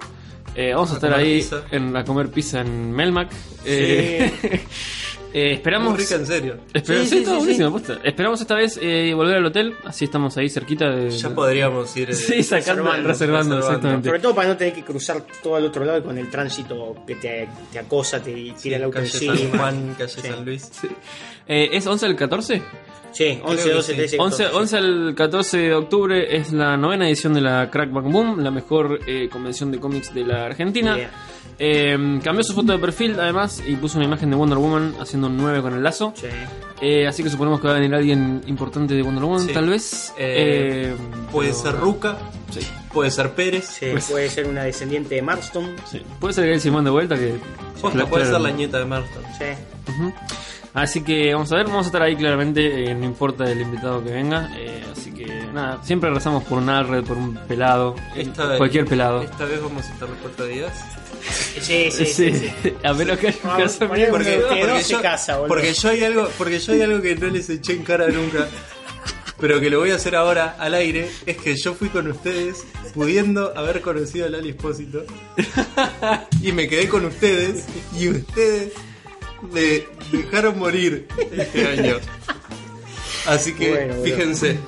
[0.55, 1.63] Eh, vamos a, A estar ahí pizza.
[1.69, 3.29] en, a comer pizza en Melmac.
[3.65, 4.31] Eh,
[5.36, 5.89] eh, esperamos.
[5.91, 6.58] Muy rica en serio.
[6.74, 7.82] Espera- Sí, sí, sí, buenísimo.
[8.04, 11.10] Esperamos esta vez eh, volver al hotel, así estamos ahí cerquita de.
[11.10, 12.10] Ya podríamos ir.
[12.10, 13.58] eh, Sí, sacando, reservando, reservando.
[13.60, 14.08] exactamente.
[14.10, 16.95] Sobre todo para no tener que cruzar todo al otro lado y con el tránsito
[17.06, 19.36] que te, te acosa, te tira el auto calle encima.
[19.38, 20.21] San Juan, calle Sí.
[20.21, 20.69] San Luis.
[20.71, 20.88] Sí.
[21.48, 22.62] Eh, ¿Es 11 del 14?
[23.12, 23.98] Sí, 11, que 12, sí.
[23.98, 24.58] 13, 11, 14.
[24.58, 28.52] 11 al 14 de octubre es la novena edición de la Crack Bang Boom, la
[28.52, 30.98] mejor eh, convención de cómics de la Argentina.
[30.98, 31.12] Yeah.
[31.57, 35.27] Eh, cambió su foto de perfil además y puso una imagen de Wonder Woman haciendo
[35.27, 36.13] un 9 con el lazo.
[36.15, 36.27] Sí.
[36.81, 39.53] Eh, así que suponemos que va a venir alguien importante de Wonder Woman, Sí.
[39.53, 40.13] tal vez.
[40.17, 40.95] Eh, Eh,
[41.31, 42.17] Puede pero- ser Ruca,
[42.51, 42.59] Sí,
[42.93, 43.65] puede ser Pérez.
[43.79, 45.75] Sí, Pues- puede ser una descendiente de Marston.
[45.89, 46.01] sí.
[46.19, 47.35] Puede ser que él Simón de vuelta que.
[47.81, 49.23] Posta, puede ser la nieta de Marston.
[49.37, 49.45] Sí.
[50.75, 54.03] Así que vamos a ver, vamos a estar ahí claramente, eh, no importa el invitado
[54.03, 54.51] que venga.
[54.57, 59.21] eh, así que nada, siempre rezamos por un Alred, por un pelado, vez- cualquier pelado.
[59.23, 60.73] Esta vez vamos a estar los cuatro días.
[61.61, 62.33] Sí, sí, sí.
[62.33, 62.73] Sí, sí.
[62.83, 64.11] a menos que haya un Ah, casamiento.
[64.11, 65.47] ponele Porque, porque se yo, casa, boludo.
[65.47, 68.47] porque yo hay algo, porque yo hay algo que no les eché en cara nunca.
[69.39, 72.65] Pero que lo voy a hacer ahora al aire, es que yo fui con ustedes
[72.93, 75.03] pudiendo haber conocido a Lali Espósito
[76.41, 77.65] y me quedé con ustedes
[77.97, 78.71] y ustedes
[79.52, 81.95] me dejaron morir este año.
[83.28, 84.04] Así que Bueno, bueno.
[84.04, 84.60] fíjense.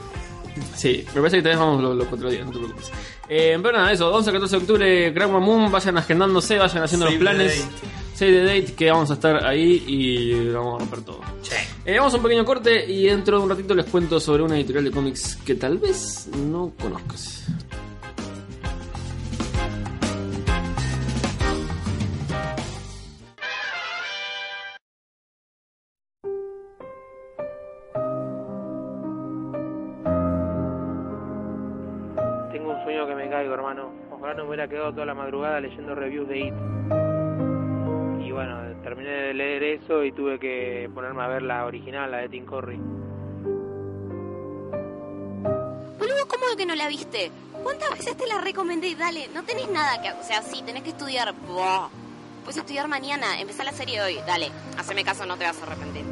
[0.76, 2.92] Sí, me parece que tal vez vamos los, los cuatro días, no te preocupes.
[3.30, 7.06] Eh, pero nada, eso, 11 a 14 de octubre, Grand Moon, vayan agendándose, vayan haciendo
[7.08, 7.68] Save los planes.
[8.16, 11.22] Save the date, que vamos a estar ahí y vamos a romper todo.
[11.86, 14.56] Eh, vamos a un pequeño corte y dentro de un ratito les cuento sobre una
[14.58, 17.44] editorial de cómics que tal vez no conozcas.
[34.48, 36.54] Me hubiera quedado toda la madrugada leyendo reviews de IT.
[38.26, 42.20] Y bueno, terminé de leer eso y tuve que ponerme a ver la original, la
[42.20, 42.78] de Tim Curry.
[46.00, 47.30] Boludo, ¿cómo que no la viste?
[47.62, 48.96] ¿Cuántas veces te la recomendé?
[48.96, 50.12] Dale, no tenés nada que...
[50.14, 51.34] O sea, sí, tenés que estudiar.
[52.44, 54.18] Puedes estudiar mañana, empezá la serie hoy.
[54.26, 56.06] Dale, haceme caso, no te vas a arrepentir.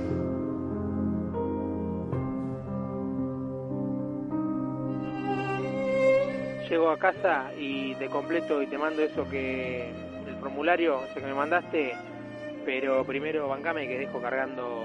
[6.75, 9.91] Llego a casa y te completo y te mando eso que...
[10.27, 11.93] El formulario, ese que me mandaste.
[12.65, 14.83] Pero primero bancame que dejo cargando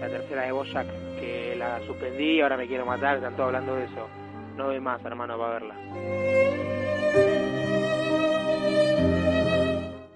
[0.00, 0.86] la tercera de Boyac,
[1.20, 4.08] que la suspendí ahora me quiero matar, están hablando de eso.
[4.56, 5.74] No doy más, hermano, para verla.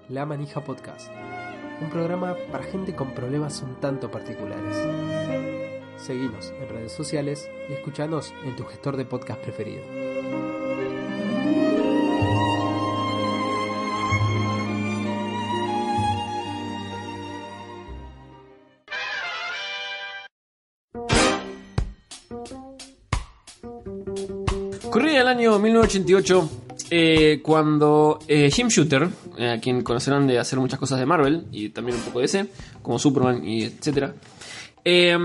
[0.09, 1.11] La Manija Podcast,
[1.81, 4.75] un programa para gente con problemas un tanto particulares.
[5.97, 9.83] Seguinos en redes sociales y escuchanos en tu gestor de podcast preferido.
[25.57, 26.49] Año 1988
[26.91, 31.45] eh, cuando eh, Jim Shooter, eh, a quien conocerán de hacer muchas cosas de Marvel
[31.51, 32.47] y también un poco de DC,
[32.81, 34.13] como Superman y etcétera,
[34.85, 35.17] eh,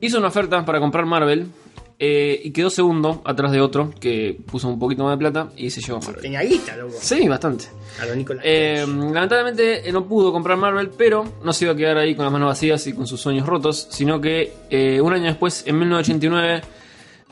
[0.00, 1.48] hizo una oferta para comprar Marvel
[1.98, 5.70] eh, y quedó segundo atrás de otro que puso un poquito más de plata y
[5.70, 6.20] se llevó Marvel.
[6.20, 6.94] Tenía guita, loco.
[7.00, 7.66] Sí, bastante.
[8.00, 8.44] A lo Nicolás.
[8.46, 12.24] Eh, lamentablemente eh, no pudo comprar Marvel, pero no se iba a quedar ahí con
[12.24, 16.62] las manos vacías y con sus sueños rotos, sino que un año después, en 1989,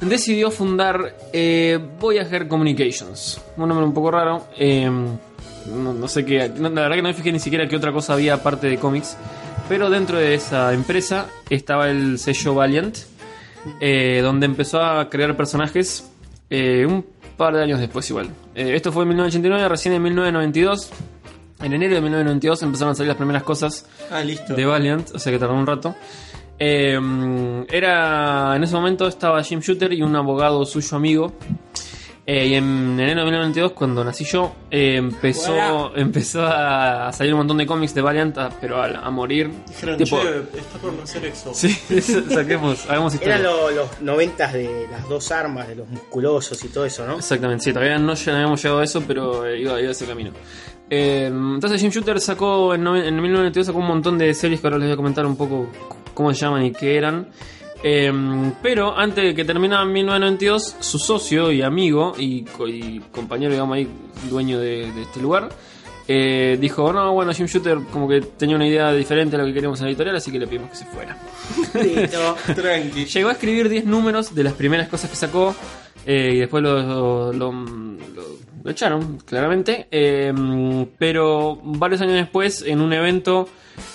[0.01, 3.41] decidió fundar eh, Voyager Communications.
[3.57, 4.47] Un nombre un poco raro.
[4.59, 4.91] eh,
[5.67, 6.51] no, no sé qué.
[6.51, 8.79] no, la verdad que no me fijé ni siquiera qué otra cosa había aparte de
[8.79, 9.17] cómics.
[9.69, 12.99] Pero dentro de esa empresa estaba el sello Valiant,
[13.81, 16.11] eh, donde empezó a crear personajes
[16.51, 17.05] un
[17.39, 18.29] par de años después igual.
[18.55, 20.91] Esto fue en 1989, recién en 1992.
[21.63, 24.55] En enero de 1992 empezaron a salir las primeras cosas Ah, listo.
[24.55, 25.95] de Valiant, o sea que tardó un rato.
[26.67, 31.33] Eh, era en ese momento estaba Jim Shooter y un abogado suyo amigo.
[32.27, 37.41] Eh, y en enero de 1992, cuando nací yo, eh, empezó, empezó a salir un
[37.41, 39.51] montón de cómics de Valiant, a- pero a, a morir.
[39.69, 41.51] Dijeron, Tipo- che, está por nacer EXO.
[41.55, 41.69] Sí,
[42.31, 43.37] saquemos, hagamos historia.
[43.37, 47.17] Eran lo- los noventas de las dos armas, de los musculosos y todo eso, ¿no?
[47.19, 50.31] Exactamente, sí, todavía no, habíamos llegado a eso, pero eh, iba, iba ese camino.
[50.89, 54.79] Eh, entonces Jim Shooter sacó en, en 1992 sacó un montón de series que ahora
[54.79, 55.69] les voy a comentar un poco
[56.15, 57.29] cómo se llaman y qué eran.
[57.83, 58.11] Eh,
[58.63, 63.53] pero antes de que terminara en 1992, su socio y amigo y, co- y compañero,
[63.53, 63.87] digamos ahí,
[64.31, 65.51] dueño de, de este lugar,
[66.09, 69.53] eh, dijo, no, bueno, Jim Shooter como que tenía una idea diferente a lo que
[69.53, 71.17] queríamos en la editorial, así que le pedimos que se fuera.
[71.75, 72.37] Listo.
[72.55, 73.05] Tranqui.
[73.05, 75.55] Llegó a escribir 10 números de las primeras cosas que sacó
[76.07, 78.25] eh, y después lo, lo- lo- lo
[78.71, 79.87] echaron, claramente.
[79.91, 80.33] Eh,
[80.99, 83.49] pero varios años después, en un evento,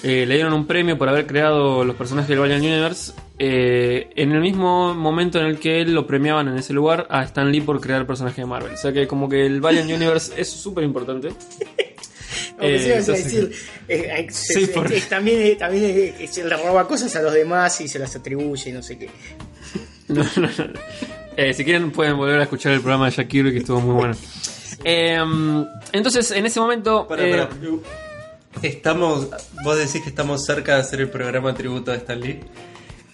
[0.03, 3.13] eh, le dieron un premio por haber creado los personajes del Valiant Universe.
[3.41, 7.23] eh, en el mismo momento en el que él lo premiaban en ese lugar a
[7.23, 8.73] Stan Lee por crear el personaje de Marvel.
[8.73, 11.29] O sea que como que el Valiant Universe es súper importante.
[12.61, 13.01] Eh,
[15.09, 18.97] también, también se le roba cosas a los demás y se las atribuye no sé
[18.97, 19.09] qué.
[20.09, 20.73] No, no, no.
[21.37, 24.15] Eh, si quieren pueden volver a escuchar el programa de Shakiro que estuvo muy bueno.
[24.83, 25.17] Eh,
[25.91, 27.07] entonces, en ese momento...
[27.07, 27.49] Para, eh, para.
[28.63, 29.27] Estamos,
[29.63, 32.39] vos decís que estamos cerca de hacer el programa tributo a Stan Lee.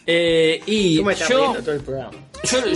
[0.08, 2.12] eh, y me estás yo, todo el programa.
[2.44, 2.74] yo, yo,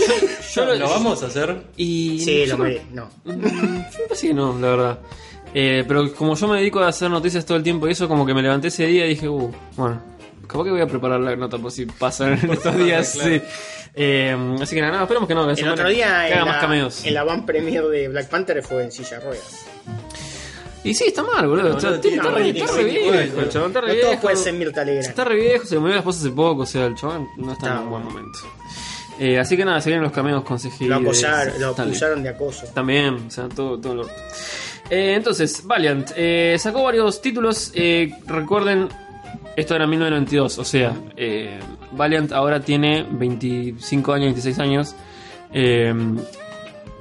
[0.54, 1.62] yo ¿Lo vamos a hacer?
[1.76, 3.08] Y Sí, lo me- mere- No.
[3.24, 4.98] Mm, me parece que no, la verdad.
[5.54, 8.24] Eh, pero como yo me dedico a hacer noticias todo el tiempo y eso, como
[8.24, 10.00] que me levanté ese día y dije, uh, bueno,
[10.50, 13.12] capaz que voy a preparar la nota por si pasan en estos días.
[13.14, 13.30] claro.
[13.30, 13.42] sí.
[13.94, 15.50] Eh, así que nada, no, esperemos que no.
[15.50, 17.04] El otro día en más la, cameos.
[17.04, 19.66] en la van premier de Black Panther fue en silla de ruedas.
[20.82, 21.70] Y sí, está mal, boludo.
[21.70, 24.20] No, está, no, está- re- está re 25 viejo, el chabón está re viejo.
[24.22, 25.08] puede ser Mirta Legrand.
[25.08, 27.52] Está re viejo, se le murió la esposa hace poco, o sea, el chabón no
[27.52, 28.38] está en un buen momento.
[29.18, 30.86] Eh, así que nada, se vienen los cameos con CGI.
[30.86, 32.66] Lo de acosaron, lo acusaron de acoso.
[32.72, 34.12] También, o sea, todo, todo orto.
[34.88, 37.72] Eh, entonces, Valiant eh, sacó varios títulos.
[38.26, 38.88] recuerden,
[39.60, 41.58] esto era 1992, o sea, eh,
[41.92, 44.94] Valiant ahora tiene 25 años, 26 años.
[45.52, 45.94] Eh,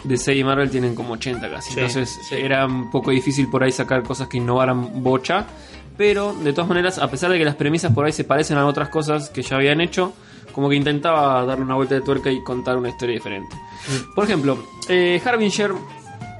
[0.03, 1.73] DC y Marvel tienen como 80 casi.
[1.73, 5.45] Sí, Entonces era un poco difícil por ahí sacar cosas que innovaran bocha.
[5.97, 8.65] Pero de todas maneras, a pesar de que las premisas por ahí se parecen a
[8.65, 10.13] otras cosas que ya habían hecho,
[10.53, 13.57] como que intentaba darle una vuelta de tuerca y contar una historia diferente.
[14.15, 15.71] Por ejemplo, eh, Harbinger,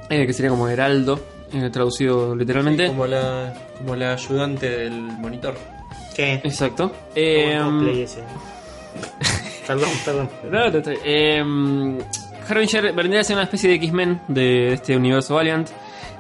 [0.10, 1.20] eh, que sería como Heraldo,
[1.52, 2.88] eh, traducido literalmente.
[2.88, 5.56] Como la, como la ayudante del monitor.
[6.20, 6.92] Exacto.
[7.16, 7.60] Eh,
[8.04, 8.24] ese.
[9.68, 10.30] perdón, perdón.
[10.52, 11.00] No, no, bien.
[11.04, 11.44] Eh,
[12.50, 15.70] Harbinger vendría a ser una especie de X-Men de este universo Valiant,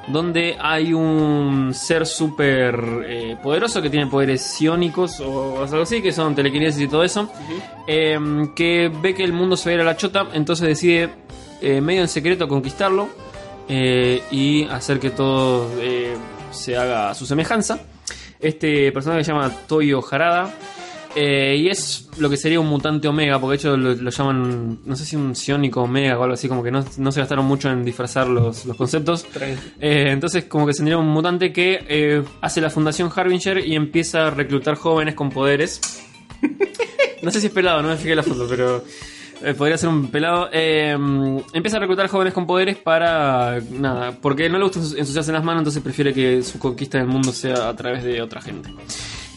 [0.07, 6.12] donde hay un ser súper eh, poderoso que tiene poderes psiónicos o algo así, que
[6.12, 7.31] son telequinesis y todo eso,
[7.88, 8.17] eh,
[8.55, 11.09] que ve que el mundo se va a ir a la chota, entonces decide
[11.62, 13.09] eh, medio en secreto conquistarlo
[13.67, 15.69] eh, y hacer que todo
[16.51, 17.79] se haga a su semejanza.
[18.39, 20.54] Este personaje se llama Toyo Harada.
[21.15, 24.80] eh, y es lo que sería un mutante omega, porque de hecho lo, lo llaman,
[24.86, 27.45] no sé si un psiónico omega o algo así, como que no, no se gastaron
[27.45, 29.25] mucho en disfrazar los, los conceptos.
[29.82, 34.28] Eh, entonces como que tendría un mutante que eh, hace la fundación Harbinger y empieza
[34.28, 35.82] a reclutar jóvenes con poderes.
[37.21, 38.82] No sé si es pelado, no me fijé la foto, pero...
[39.43, 40.49] Eh, podría ser un pelado.
[40.52, 40.91] Eh,
[41.54, 43.60] empieza a reclutar jóvenes con poderes para.
[43.71, 47.08] Nada, porque no le gusta ensuciarse en las manos, entonces prefiere que su conquista del
[47.08, 48.69] mundo sea a través de otra gente.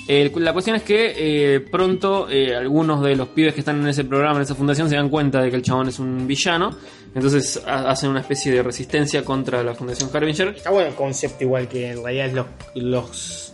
[0.08, 3.86] El- la cuestión es que eh, pronto eh, algunos de los pibes que están en
[3.86, 6.76] ese programa, en esa fundación, se dan cuenta de que el chabón es un villano.
[7.14, 10.48] Entonces ha- hacen una especie de resistencia contra la fundación Harbinger.
[10.56, 12.46] Está bueno el concepto, igual que en realidad los,
[12.82, 13.51] los,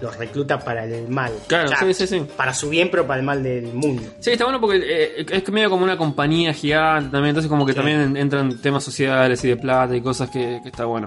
[0.00, 1.32] los recluta para el mal.
[1.46, 2.22] Claro, sí, sí, sí.
[2.36, 4.02] Para su bien, pero para el mal del mundo.
[4.20, 7.74] Sí, está bueno porque eh, es medio como una compañía gigante también, entonces como que
[7.74, 11.06] también entran temas sociales y de plata y cosas que, que está bueno.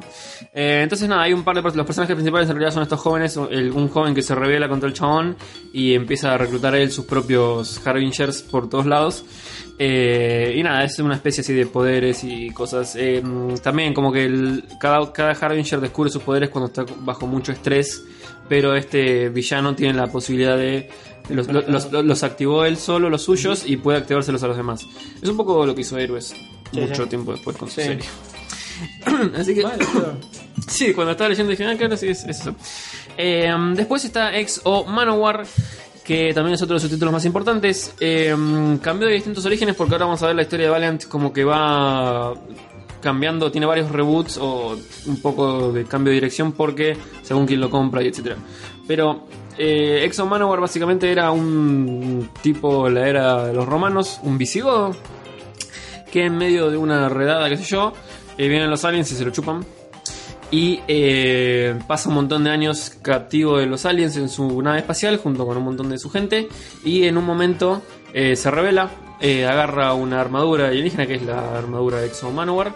[0.54, 3.38] Eh, entonces nada, hay un par de los personajes principales en realidad son estos jóvenes,
[3.50, 5.36] el- un joven que se revela contra el chabón
[5.74, 9.24] y empieza a reclutar él sus propios Harbingers por todos lados.
[9.84, 12.96] Eh, y nada, es una especie así de poderes y cosas.
[12.96, 13.24] Eh,
[13.64, 18.04] también como que el- cada, cada Harbinger descubre sus poderes cuando está bajo mucho estrés,
[18.50, 20.90] pero este villano tiene la posibilidad de...
[21.30, 24.86] Los, los, los- los activó él solo, los suyos, y puede activárselos a los demás.
[25.22, 26.34] Es un poco lo que hizo Héroes
[26.74, 27.10] mucho sí.
[27.10, 27.88] tiempo después con su Sí.
[27.88, 28.04] serie.
[29.38, 29.64] Así que...
[30.68, 32.56] Sí, cuando estaba leyendo dije, ah, claro, sí, es, es eso.
[33.18, 35.44] Eh, después está X o Manowar,
[36.04, 37.94] que también es otro de sus títulos más importantes.
[38.00, 38.36] Eh,
[38.82, 41.44] cambió de distintos orígenes porque ahora vamos a ver la historia de Valiant como que
[41.44, 42.34] va
[43.02, 47.70] cambiando, tiene varios reboots o un poco de cambio de dirección porque según quien lo
[47.70, 48.38] compra y etcétera.
[48.88, 49.26] Pero
[49.58, 54.96] eh, Exo Manowar básicamente era un tipo la era de los romanos, un visigodo,
[56.12, 57.94] que en medio de una redada, qué sé yo,
[58.38, 59.66] eh, vienen los aliens y se lo chupan.
[60.52, 65.18] Y eh, pasa un montón de años captivo de los aliens en su nave espacial
[65.18, 66.50] junto con un montón de su gente.
[66.84, 67.82] Y en un momento
[68.14, 68.90] eh, se revela,
[69.22, 72.74] eh, agarra una armadura alienígena que es la armadura de Exo Manowar.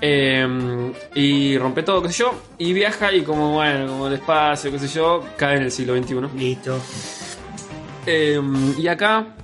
[0.00, 2.34] eh, y rompe todo, qué sé yo.
[2.58, 5.96] Y viaja y como, bueno, como el espacio, qué sé yo, cae en el siglo
[5.96, 6.14] XXI.
[6.38, 6.78] Listo.
[8.04, 8.40] Eh,
[8.78, 9.34] y acá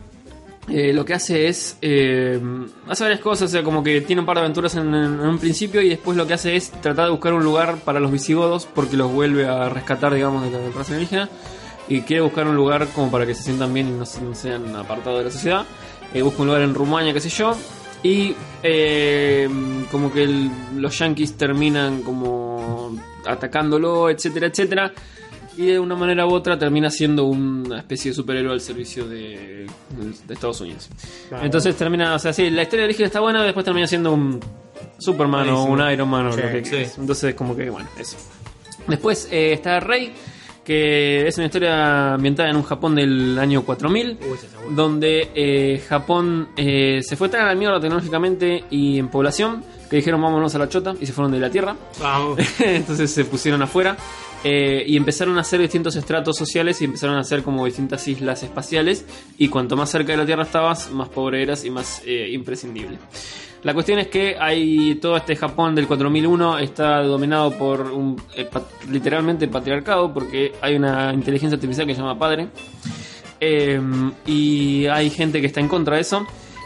[0.68, 1.78] eh, lo que hace es.
[1.80, 2.40] eh,
[2.88, 5.38] hace varias cosas, o sea, como que tiene un par de aventuras en, en un
[5.38, 8.66] principio y después lo que hace es tratar de buscar un lugar para los visigodos
[8.66, 11.28] porque los vuelve a rescatar, digamos, de la raza alienígena.
[11.88, 14.74] Y quiere buscar un lugar como para que se sientan bien y no, no sean
[14.76, 15.66] apartados de la sociedad.
[16.14, 17.56] Eh, busca un lugar en Rumania, qué sé yo.
[18.02, 19.48] Y eh,
[19.90, 22.96] como que el- los yankees terminan como
[23.26, 24.92] atacándolo, etcétera, etcétera
[25.56, 29.66] y de una manera u otra termina siendo una especie de superhéroe al servicio de,
[30.26, 30.88] de Estados Unidos.
[31.28, 31.44] Claro.
[31.44, 34.40] Entonces termina, o sea, sí, la historia de origen está buena, después termina siendo un
[34.98, 36.92] Superman o un Iron Man o Sí, lo que sí.
[36.98, 38.16] Entonces, como que, bueno, eso.
[38.88, 40.12] Después eh, está Rey,
[40.64, 44.76] que es una historia ambientada en un Japón del año 4000 Uy, esa está buena.
[44.76, 49.96] donde eh, Japón eh, se fue tan a la mierda tecnológicamente y en población que
[49.96, 51.76] dijeron vámonos a la chota y se fueron de la tierra.
[52.60, 53.96] Entonces se pusieron afuera
[54.44, 58.42] eh, y empezaron a hacer distintos estratos sociales y empezaron a hacer como distintas islas
[58.42, 59.04] espaciales.
[59.38, 62.98] Y cuanto más cerca de la Tierra estabas, más pobre eras y más imprescindible.
[63.62, 68.48] La cuestión es que hay todo este Japón del 4001 está dominado por un eh,
[68.90, 72.48] literalmente patriarcado porque hay una inteligencia artificial que se llama padre
[73.44, 73.80] eh,
[74.24, 76.24] y hay gente que está en contra de eso.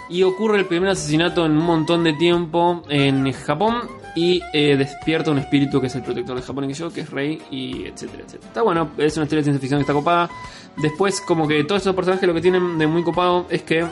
[0.08, 3.88] Y ocurre el primer asesinato en un montón de tiempo en Japón.
[4.14, 7.10] Y eh, despierta un espíritu que es el protector de Japón, que yo, que es
[7.10, 8.48] Rey, y etcétera, etcétera.
[8.48, 10.30] Está bueno, es una historia de ciencia ficción que está copada.
[10.78, 13.86] Después, como que todos estos personajes lo que tienen de muy copado es que,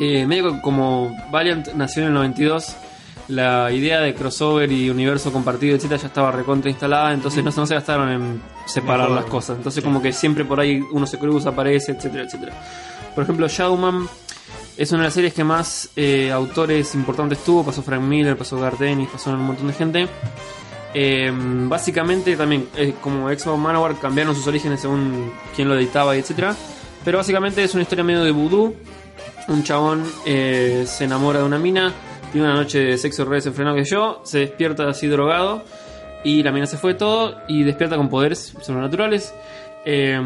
[0.00, 2.76] eh, medio que como Valiant nació en el 92,
[3.28, 7.60] la idea de crossover y universo compartido, etcétera, ya estaba recontra instalada, entonces no, se-
[7.60, 9.16] no se gastaron en separar Mejor.
[9.22, 9.56] las cosas.
[9.58, 12.52] Entonces, como que siempre por ahí uno se cruza, aparece, etcétera, etcétera.
[13.14, 14.08] Por ejemplo, Shadowman
[14.78, 17.64] es una de las series que más eh, autores importantes tuvo.
[17.64, 20.08] Pasó Frank Miller, pasó Garth Ennis, pasó un montón de gente.
[20.94, 21.30] Eh,
[21.66, 26.54] básicamente también, eh, como Exo Manowar, cambiaron sus orígenes según quién lo editaba y etcétera.
[27.04, 28.74] Pero básicamente es una historia medio de voodoo.
[29.48, 31.92] Un chabón eh, se enamora de una mina,
[32.32, 35.64] tiene una noche de sexo re desenfrenado que yo, se despierta así drogado
[36.22, 39.34] y la mina se fue todo y despierta con poderes sobrenaturales.
[39.90, 40.20] Eh,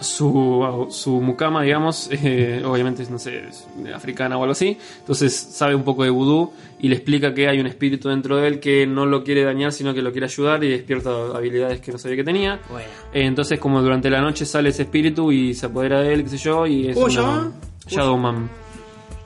[0.00, 4.76] su, su mucama, digamos, eh, obviamente, no sé, es africana o algo así.
[4.98, 8.48] Entonces sabe un poco de vudú y le explica que hay un espíritu dentro de
[8.48, 11.90] él que no lo quiere dañar, sino que lo quiere ayudar y despierta habilidades que
[11.90, 12.60] no sabía que tenía.
[12.68, 12.86] Bueno.
[13.14, 16.28] Eh, entonces, como durante la noche sale ese espíritu y se apodera de él, qué
[16.28, 17.52] sé yo, y es ¿Cómo se una-?
[17.86, 18.65] Shadowman.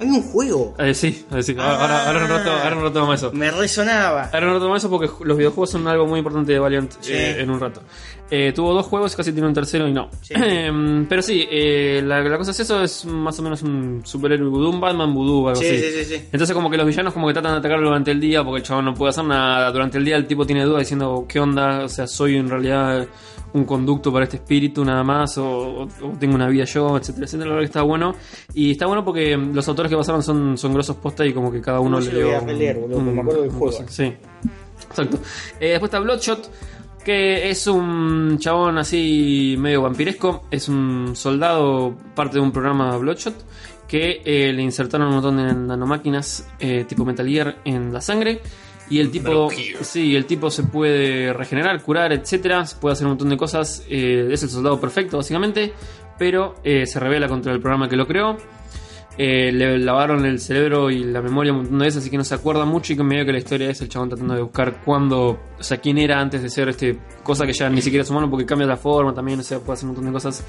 [0.01, 0.75] Hay un juego.
[0.79, 1.55] Eh, sí, eh, sí.
[1.59, 3.33] Ahora, ahora, un rato, ahora un rato vamos a eso.
[3.35, 4.31] Me resonaba.
[4.33, 6.91] Ahora un rato vamos a eso porque los videojuegos son algo muy importante de Valiant
[7.01, 7.13] Sí.
[7.13, 7.83] eh, en un rato.
[8.31, 10.09] Eh, tuvo dos juegos, casi tiene un tercero y no.
[10.23, 10.35] Sí.
[10.43, 14.49] Em, pero sí, eh, la, la cosa es eso, es más o menos un superhéroe
[14.49, 15.79] vudú, un Batman vudú, algo Sí, así.
[15.79, 16.15] sí, sí, sí.
[16.33, 18.67] Entonces como que los villanos como que tratan de atacarlo durante el día porque el
[18.67, 19.71] chabón no puede hacer nada.
[19.71, 23.07] Durante el día el tipo tiene dudas diciendo qué onda, o sea, soy en realidad
[23.53, 27.27] un conducto para este espíritu nada más o, o- o tengo una vida yo, etcétera,
[27.27, 27.49] etcétera.
[27.51, 28.15] La verdad que está bueno.
[28.55, 31.61] Y está bueno porque los autores que pasaron son, son grosos posta y como que
[31.61, 32.43] cada uno No, le dio.
[32.43, 33.85] me acuerdo del un juego.
[33.89, 34.13] Sí,
[34.89, 35.19] exacto.
[35.59, 36.51] Eh, después está Bloodshot,
[37.05, 40.45] que es un chabón así medio vampiresco.
[40.51, 43.35] Es un soldado, parte de un programa Bloodshot,
[43.89, 48.41] que eh, le insertaron un montón de nanomáquinas eh, tipo Metal Gear en la sangre.
[48.91, 49.49] Y el tipo,
[49.83, 53.85] sí, el tipo se puede regenerar, curar, etcétera, se puede hacer un montón de cosas.
[53.89, 55.73] eh, es el soldado perfecto, básicamente,
[56.19, 58.37] pero eh, se revela contra el programa que lo creó.
[59.19, 62.25] Eh, le lavaron el cerebro y la memoria un montón de veces, así que no
[62.25, 62.93] se acuerda mucho.
[62.93, 65.77] Y que medio que la historia es el chabón tratando de buscar cuándo, o sea,
[65.79, 68.67] quién era antes de ser este cosa que ya ni siquiera es humano, porque cambia
[68.67, 70.45] la forma también, o sea, puede hacer un montón de cosas.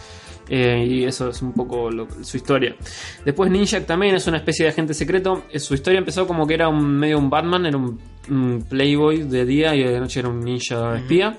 [0.49, 2.75] eh, y eso es un poco lo- su historia.
[3.23, 5.43] Después, Ninjak también es una especie de agente secreto.
[5.51, 7.99] Eh, Su historia empezó como que era un medio un Batman, era un,
[8.29, 11.37] un Playboy de día y de noche era un ninja espía.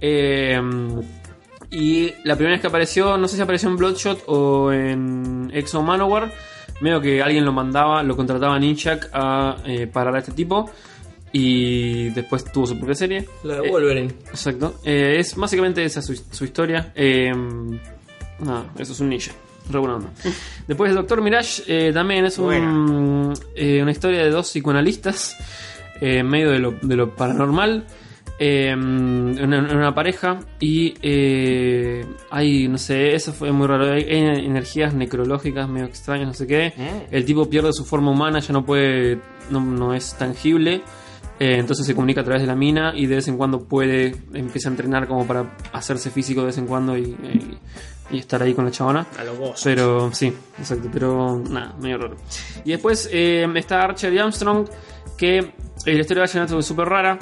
[0.00, 0.60] Eh,
[1.70, 5.82] y la primera vez que apareció, no sé si apareció en Bloodshot o en Exo
[5.82, 6.32] Manowar,
[6.80, 10.70] medio que alguien lo mandaba, lo contrataba a Ninjak a eh, parar a este tipo.
[11.32, 13.28] Y después tuvo su propia serie.
[13.44, 14.14] La de Eh, Wolverine.
[14.30, 14.80] Exacto.
[14.84, 16.92] Eh, es básicamente esa su, su historia.
[18.38, 19.32] Nada, eso es un ninja.
[19.70, 20.10] Re buena onda.
[20.68, 25.36] Después el Doctor Mirage también es un, una historia de dos psicoanalistas
[26.00, 27.84] en medio de lo, de lo paranormal.
[28.38, 28.78] Eh, en
[29.54, 33.92] una, pareja y eh, hay, no sé, eso fue muy raro.
[33.92, 36.72] Hay, energías necrológicas medio extrañas, no sé qué.
[37.10, 39.18] El tipo pierde su forma humana, ya no puede,
[39.50, 40.82] no, no es tangible.
[41.38, 44.16] Eh, entonces se comunica a través de la mina y de vez en cuando puede,
[44.32, 47.58] empieza a entrenar como para hacerse físico de vez en cuando y, y-
[48.08, 49.06] y estar ahí con la chabona.
[49.18, 49.60] A los vos.
[49.64, 52.16] Pero sí, exacto, pero nada, medio raro.
[52.64, 54.66] Y después eh, está Archer y Armstrong,
[55.18, 55.52] que eh,
[55.84, 57.18] la historia de Archer es súper rara,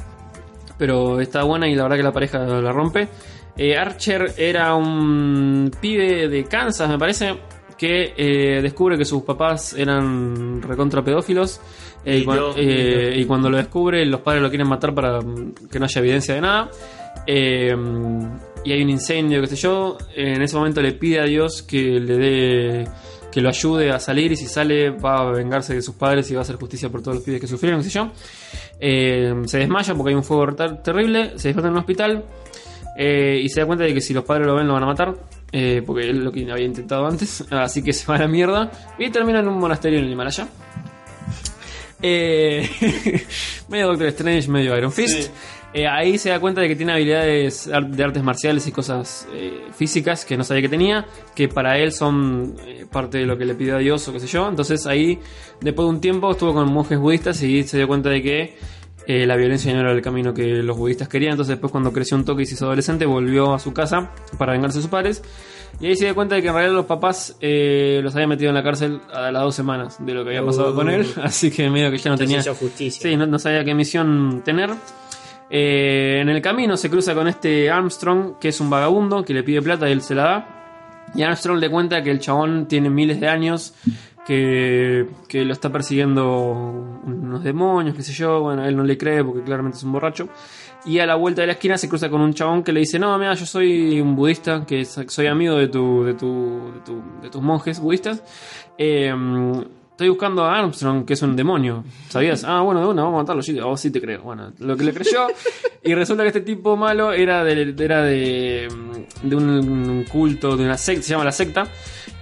[0.78, 3.08] pero está buena y la verdad que la pareja la rompe.
[3.56, 7.36] Eh, Archer era un pibe de Kansas, me parece,
[7.78, 11.60] que eh, descubre que sus papás eran recontra pedófilos.
[12.04, 14.94] eh, y, Y cua- yo- eh, y cuando lo descubre, los padres lo quieren matar
[14.94, 15.20] para
[15.70, 16.70] que no haya evidencia de nada.
[18.66, 19.98] Y hay un incendio, qué sé yo.
[20.14, 22.88] En ese momento le pide a Dios que le dé.
[23.34, 24.30] Que lo ayude a salir.
[24.30, 27.02] Y si sale, va a vengarse de sus padres y va a hacer justicia por
[27.02, 28.12] todos los pibes que sufrieron, qué sé yo.
[28.78, 31.30] Eh, se desmaya porque hay un fuego ter- terrible.
[31.38, 32.24] Se despierta en un hospital.
[32.96, 34.86] eh, y se da cuenta de que si los padres lo ven, lo van a
[34.86, 35.14] matar.
[35.50, 37.44] eh, porque es lo que había intentado antes.
[37.50, 38.70] Así que se va a la mierda.
[38.98, 40.46] Y termina en un monasterio en el Himalaya.
[43.68, 45.30] Medio Doctor Strange, medio Iron Fist.
[45.74, 49.66] Eh, ahí se da cuenta de que tiene habilidades de artes marciales y cosas eh,
[49.74, 51.04] físicas que no sabía que tenía,
[51.34, 54.20] que para él son eh, parte de lo que le pidió a Dios o qué
[54.20, 54.48] sé yo.
[54.48, 55.18] Entonces ahí,
[55.60, 58.54] después de un tiempo, estuvo con monjes budistas y se dio cuenta de que
[59.06, 61.32] la violencia no era el camino que los budistas querían.
[61.32, 64.52] Entonces después cuando creció un toque y se hizo adolescente, volvió a su casa para
[64.52, 65.22] vengarse de sus padres.
[65.80, 68.48] Y ahí se dio cuenta de que en realidad los papás eh, los habían metido
[68.48, 71.04] en la cárcel a las dos semanas de lo que había pasado con él.
[71.22, 72.42] Así que medio que ya no tenía...
[72.54, 73.10] justicia.
[73.10, 74.70] Sí, no, no sabía qué misión tener.
[75.50, 79.42] Eh, en el camino se cruza con este Armstrong, que es un vagabundo, que le
[79.42, 80.48] pide plata y él se la da.
[81.14, 83.74] Y Armstrong le cuenta que el chabón tiene miles de años,
[84.26, 86.40] que, que lo está persiguiendo
[87.04, 88.40] unos demonios, qué sé yo.
[88.40, 90.28] Bueno, él no le cree porque claramente es un borracho.
[90.86, 92.98] Y a la vuelta de la esquina se cruza con un chabón que le dice,
[92.98, 96.80] no, mira, yo soy un budista, que so- soy amigo de, tu, de, tu, de,
[96.80, 98.22] tu- tus monjes budistas.
[98.76, 99.14] Eh,
[99.94, 101.84] estoy buscando a Armstrong, que es un demonio.
[102.08, 102.42] ¿Sabías?
[102.42, 103.42] Ah, bueno, de una, vamos a matarlo.
[103.42, 104.22] Sí, oh, sí te creo.
[104.22, 105.28] Bueno, lo que le creyó.
[105.84, 108.66] y resulta que este tipo malo era de, era de,
[109.22, 111.64] de un culto, de una secta, se llama la secta.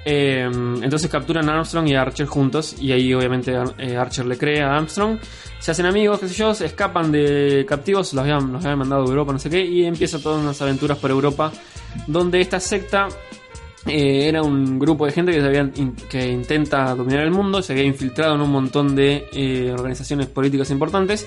[0.04, 0.50] Eh,
[0.82, 2.76] entonces capturan a Armstrong y a Archer juntos.
[2.78, 5.18] Y ahí, obviamente, eh, Archer le cree a Armstrong.
[5.58, 9.10] Se hacen amigos, qué sé yo, escapan de captivos, los habían, los habían mandado de
[9.10, 9.64] Europa, no sé qué.
[9.64, 11.50] Y empieza todas unas aventuras por Europa.
[12.06, 13.08] Donde esta secta
[13.87, 17.62] eh, era un grupo de gente que, se habían in- que intenta dominar el mundo,
[17.62, 21.26] se había infiltrado en un montón de eh, organizaciones políticas importantes,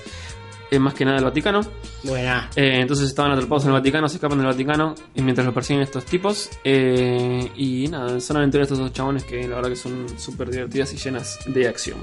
[0.70, 1.60] eh, más que nada el Vaticano.
[2.02, 2.50] Buena.
[2.56, 5.82] Eh, entonces estaban atrapados en el Vaticano, se escapan del Vaticano y mientras los persiguen
[5.82, 6.50] estos tipos.
[6.64, 10.50] eh, y nada, son aventuras de estos dos chabones que la verdad que son súper
[10.50, 11.98] divertidas y llenas de acción.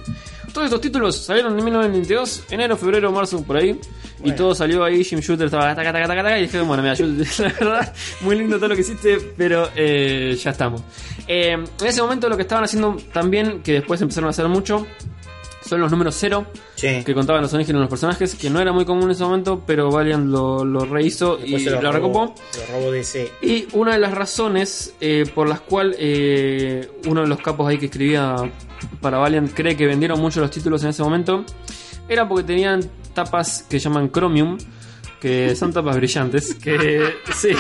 [0.54, 3.80] Todos estos títulos salieron en 1992, enero, febrero, marzo, por ahí.
[4.24, 6.94] Y todo salió ahí, Jim Shooter estaba taca, taca, taca, taca, y dije, bueno, mira,
[6.94, 7.06] yo,
[7.40, 10.82] la verdad, muy lindo todo lo que hiciste, pero eh, ya estamos.
[11.28, 14.88] En ese momento lo que estaban haciendo también, que después empezaron a hacer mucho,
[15.66, 16.46] son los números cero
[16.76, 17.04] Sí.
[17.06, 19.64] que contaban los orígenes de los personajes, que no era muy común en ese momento,
[19.66, 22.36] pero Valiant lo, lo rehizo y Después lo, lo recopó.
[22.70, 23.32] lo robó DC.
[23.42, 27.78] Y una de las razones eh, por las cuales eh, uno de los capos ahí
[27.78, 28.36] que escribía
[29.02, 31.46] para Valiant cree que vendieron mucho los títulos en ese momento,
[32.10, 32.82] era porque tenían
[33.14, 34.58] tapas que llaman Chromium,
[35.22, 37.52] que son tapas brillantes, que sí,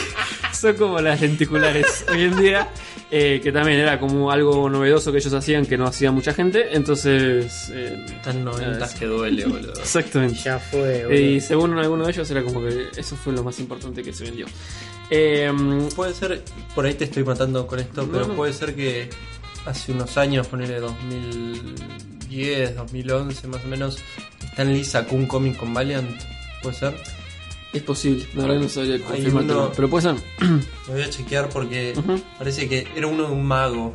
[0.51, 2.67] son como las lenticulares hoy en día.
[3.15, 6.75] Eh, que también era como algo novedoso que ellos hacían que no hacía mucha gente.
[6.75, 9.73] Entonces, eh, Tan noventas que duele, boludo.
[9.73, 10.39] exactamente.
[10.43, 11.47] Ya fue, Eh, Y boludo.
[11.47, 14.47] según alguno de ellos era como que eso fue lo más importante que se vendió.
[15.11, 15.51] Eh,
[15.95, 16.41] Puede ser,
[16.73, 18.33] por ahí te estoy matando con esto, pero no.
[18.35, 19.09] puede ser que
[19.65, 23.97] hace unos años, ponerle 2010, 2011 más o menos,
[24.51, 26.09] Stan Lee sacó un cómic con Valiant.
[26.63, 26.95] Puede ser.
[27.73, 28.97] Es posible, la verdad no sabría
[29.29, 29.39] uno-
[29.75, 30.15] pero puede ser.
[30.87, 31.93] Lo voy a chequear porque
[32.37, 33.93] parece que era uno de un mago.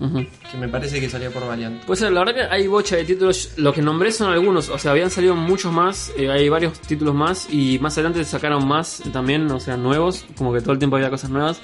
[0.00, 1.82] Que me parece que salía por Valiant.
[1.84, 3.50] Puede ser, la verdad que hay bocha de títulos.
[3.56, 6.12] Lo que nombré son algunos, o sea, habían salido muchos más.
[6.16, 10.24] eh, hay varios títulos más y más adelante sacaron más también, o sea, nuevos.
[10.36, 11.60] Como que todo el tiempo había cosas nuevas.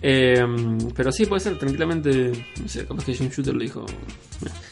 [0.00, 0.42] Eh,
[0.96, 2.32] pero sí, puede ser, tranquilamente.
[2.62, 3.84] No sé, capaz que Jim Shooter lo dijo.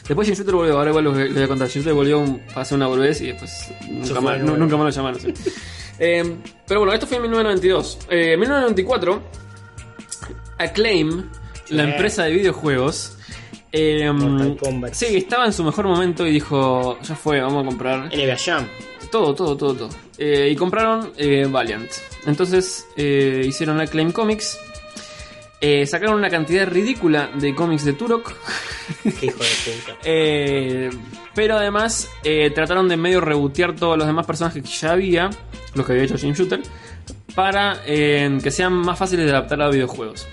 [0.07, 1.67] Después Jim Shooter volvió, ahora igual lo le voy a contar.
[1.67, 5.19] Jim Shooter volvió a hacer una boludez y después nunca más, nunca más lo llamaron.
[5.21, 5.31] sí.
[5.99, 6.37] Eh,
[6.67, 7.99] pero bueno, esto fue en 1992.
[8.09, 9.21] Eh, en 1994,
[10.57, 11.29] Acclaim,
[11.69, 13.17] la empresa de videojuegos.
[13.71, 14.11] eh,
[14.91, 18.67] sí, estaba en su mejor momento y dijo, ya fue, vamos a comprar NBA Jam.
[19.11, 19.89] todo, todo, todo, todo.
[20.17, 21.89] Eh, y compraron eh, Valiant.
[22.25, 24.57] Entonces eh, hicieron Acclaim Comics.
[25.61, 28.33] Eh, sacaron una cantidad ridícula de cómics de Turok.
[29.03, 29.97] Qué hijo de puta.
[30.03, 30.89] Eh,
[31.33, 35.29] pero además eh, trataron de medio rebotear todos los demás personajes que ya había,
[35.73, 36.61] los que había hecho Jim Shooter,
[37.33, 40.27] para que sean más fáciles de adaptar a videojuegos.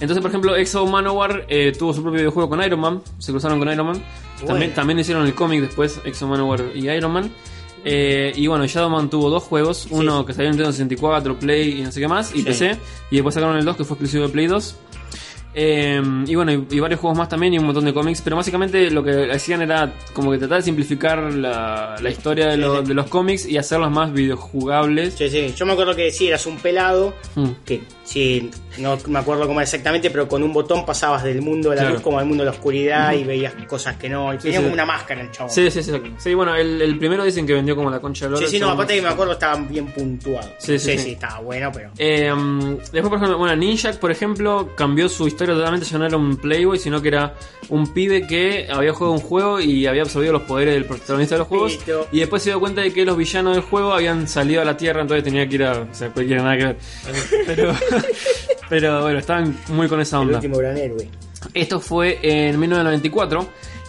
[0.00, 1.46] Entonces, por ejemplo, Exo Manowar
[1.78, 4.02] tuvo su propio videojuego con Iron Man, se cruzaron con Iron Man.
[4.44, 7.30] También, también hicieron el cómic después, Exo Manowar y Iron Man.
[7.88, 11.82] Eh, y bueno, Shadowman tuvo dos juegos, uno que salió en Nintendo 64, Play y
[11.84, 12.42] no sé qué más, y Sí.
[12.44, 12.76] PC,
[13.12, 14.74] y después sacaron el 2 que fue exclusivo de Play 2.
[15.58, 18.36] Eh, y bueno, y, y varios juegos más también y un montón de cómics, pero
[18.36, 22.82] básicamente lo que hacían era como que tratar de simplificar la, la historia de, lo-
[22.82, 25.14] los cómics y hacerlos más videojugables.
[25.14, 25.54] Sí, sí.
[25.56, 27.14] Yo me acuerdo que sí, eras un pelado.
[27.36, 27.48] Mm.
[27.64, 31.76] Que sí, no me acuerdo cómo exactamente, pero con un botón pasabas del mundo de
[31.76, 31.94] la Claro.
[31.94, 34.34] luz como al mundo de la oscuridad y veías cosas que no.
[34.34, 34.62] Y tenía sí.
[34.62, 35.48] como una máscara el chavo.
[35.48, 35.92] Sí, sí, sí.
[36.18, 38.58] Sí, bueno, el, el primero dicen que vendió como la concha de la Sí, sí,
[38.58, 40.50] no, aparte que me acuerdo estaban bien puntuados.
[40.58, 41.10] Sí, sí, sí, sí.
[41.12, 41.90] estaba bueno, pero.
[41.96, 42.30] Eh,
[42.92, 45.86] después, por ejemplo, bueno, Ninjak, por ejemplo, cambió su historia totalmente.
[45.86, 47.34] Ya no era un Playboy, sino que era
[47.68, 51.38] un pibe que había jugado un juego y había absorbido los poderes del protagonista de
[51.40, 51.72] los juegos.
[51.72, 52.08] Listo.
[52.12, 54.76] Y después se dio cuenta de que los villanos del juego habían salido a la
[54.76, 55.80] tierra, entonces tenía que ir a.
[55.80, 56.76] O sea, cualquiera nada que ver.
[57.46, 57.74] Pero,
[58.68, 60.36] pero bueno, estaban muy con esa El onda.
[60.38, 61.08] último gran héroe.
[61.54, 63.48] Esto fue en 1994.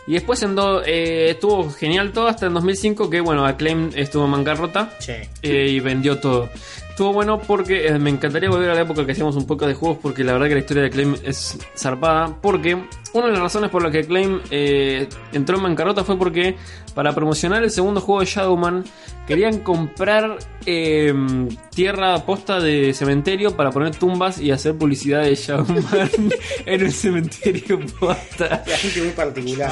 [0.10, 4.24] Y después en do- eh, estuvo genial todo hasta en 2005, que bueno, Acclaim estuvo
[4.24, 5.12] en bancarrota Sí.
[5.42, 6.50] eh, y vendió todo.
[6.98, 9.76] Estuvo bueno porque eh, me encantaría volver a la época que hacíamos un poco de
[9.76, 12.36] juegos porque la verdad que la historia de Acclaim es zarpada.
[12.42, 12.76] Porque
[13.14, 16.56] una de las razones por las que Acclaim eh, entró en bancarrota fue porque
[16.94, 18.84] para promocionar el segundo juego de Shadowman
[19.28, 21.14] querían comprar eh,
[21.70, 26.10] tierra posta de cementerio para poner tumbas y hacer publicidad de Shadowman
[26.66, 28.64] en un cementerio posta.
[28.68, 29.72] La gente muy particular.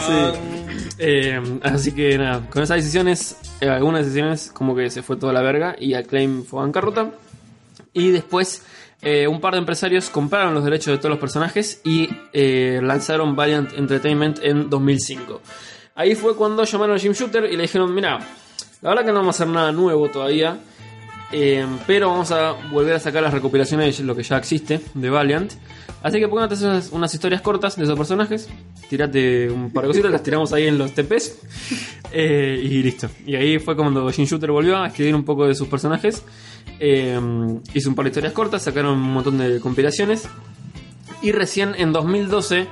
[0.99, 5.33] Eh, así que nada, con esas decisiones, eh, algunas decisiones como que se fue toda
[5.33, 7.11] la verga y Acclaim fue a bancarrota.
[7.93, 8.61] Y después
[9.01, 13.35] eh, un par de empresarios compraron los derechos de todos los personajes y eh, lanzaron
[13.35, 15.41] Valiant Entertainment en 2005.
[15.95, 18.19] Ahí fue cuando llamaron a Jim Shooter y le dijeron, mira,
[18.81, 20.57] la verdad que no vamos a hacer nada nuevo todavía.
[21.31, 25.09] eh, pero vamos a volver a sacar las recopilaciones de lo que ya existe de
[25.09, 25.51] Valiant.
[26.05, 26.53] Así que póngate
[26.91, 28.47] unas, historias cortas de esos personajes.
[28.91, 31.35] Tirate un par de cositas, las tiramos ahí en los TPs.
[32.11, 33.09] eh, y listo.
[33.25, 36.23] Y ahí fue cuando Jim Shooter volvió a escribir un poco de sus personajes.
[36.79, 37.19] Eh,
[37.73, 40.29] hizo un par de historias cortas, sacaron un montón de compilaciones.
[41.23, 42.67] Y recién en 2012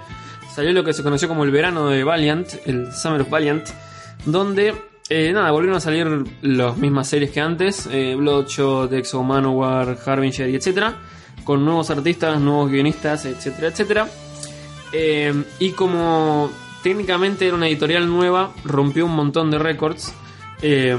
[0.53, 3.67] salió lo que se conoció como el verano de Valiant, el Summer of Valiant,
[4.27, 4.75] donde
[5.09, 6.07] eh, nada, volvieron a salir
[6.43, 10.99] las mismas series que antes, eh, Bloodshot, Exo Manowar, Harbinger y etcétera,
[11.43, 14.07] con nuevos artistas, nuevos guionistas, etcétera, etcétera.
[14.91, 16.49] Eh, y como
[16.83, 20.13] técnicamente era una editorial nueva, rompió un montón de récords.
[20.65, 20.95] eh,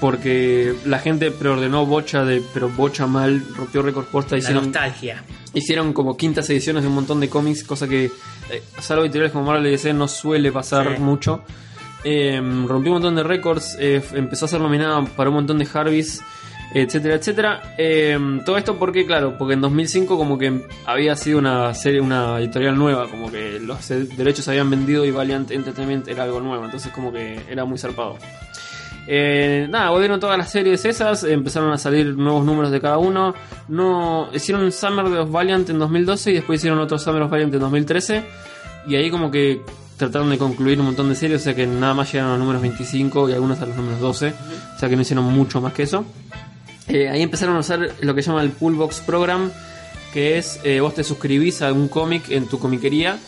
[0.00, 5.24] porque la gente preordenó bocha de, pero bocha mal, rompió récords posta, La hicieron, nostalgia.
[5.54, 9.46] hicieron como quintas ediciones de un montón de cómics, cosa que, eh, salvo editoriales como
[9.46, 11.02] Marvel y DC, no suele pasar Sí.
[11.02, 11.42] mucho.
[12.04, 16.22] Eh, rompió un montón de récords, empezó a ser nominada para un montón de Harveys,
[16.74, 17.74] etcétera, etcétera.
[17.78, 22.38] Eh, todo esto porque, claro, porque en 2005 como que había sido una serie, una
[22.38, 26.64] editorial nueva, como que los derechos se habían vendido y Valiant Entertainment era algo nuevo,
[26.64, 28.16] entonces como que era muy zarpado.
[29.10, 33.34] Eh, nada, volvieron todas las series esas, empezaron a salir nuevos números de cada uno.
[33.68, 37.54] No hicieron un Summer of Valiant en 2012 y después hicieron otro Summer of Valiant
[37.54, 38.24] en 2013
[38.86, 39.62] y ahí como que
[39.96, 42.40] trataron de concluir un montón de series, o sea que nada más llegaron a los
[42.40, 45.72] números 25 y algunos a los números 12, o sea que no hicieron mucho más
[45.72, 46.04] que eso.
[46.88, 49.52] Eh, ahí empezaron a usar lo que llama el Poolbox Program,
[50.12, 53.18] que es eh, vos te suscribís a un cómic en tu comiquería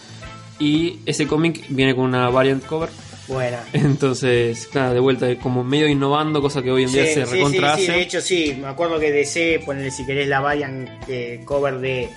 [0.58, 2.88] y ese cómic viene con una variant cover.
[3.28, 3.60] Buena.
[3.72, 7.76] Entonces, claro, de vuelta, como medio innovando, cosa que hoy en día se sí, recontra
[7.76, 7.92] sí, sí, hace.
[7.98, 12.08] de hecho sí, me acuerdo que DC, ponele si querés la variant eh, cover de,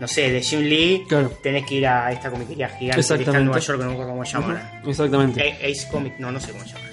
[0.00, 1.30] no sé, de Jim Lee, Claro.
[1.42, 3.44] tenés que ir a esta comiquería gigante que está en.
[3.46, 4.82] Nueva York, que no me acuerdo cómo se llama.
[4.84, 5.56] Exactamente.
[5.64, 6.84] Ace Comic, no, no sé cómo se llama.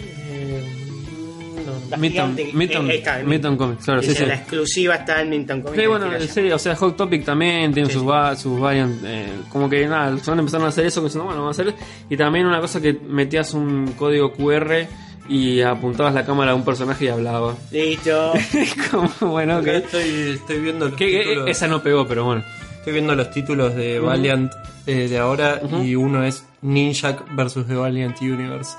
[1.89, 4.25] La Midtown, Midtown, eh, Midtown Comics, claro, sí, sí.
[4.25, 5.81] La exclusiva está en Midtown Comics.
[5.81, 8.07] Sí, bueno, sí, o sea, Hot Topic también tiene Sí, sus, sí.
[8.07, 11.41] va- sus variant, eh, como que nada, los empezaron a hacer eso, que diciendo, bueno,
[11.41, 11.73] vamos a hacer.
[12.09, 14.87] Y también una cosa que metías un código QR
[15.27, 17.55] y apuntabas la cámara a un personaje y hablaba.
[17.71, 18.33] Listo.
[18.91, 22.43] como, bueno, que, estoy, estoy viendo los que- que- títulos, esa no pegó, pero bueno.
[22.77, 24.51] estoy viendo los títulos de Valiant
[24.87, 28.71] eh, de ahora y uno es Ninja versus The Valiant Universe.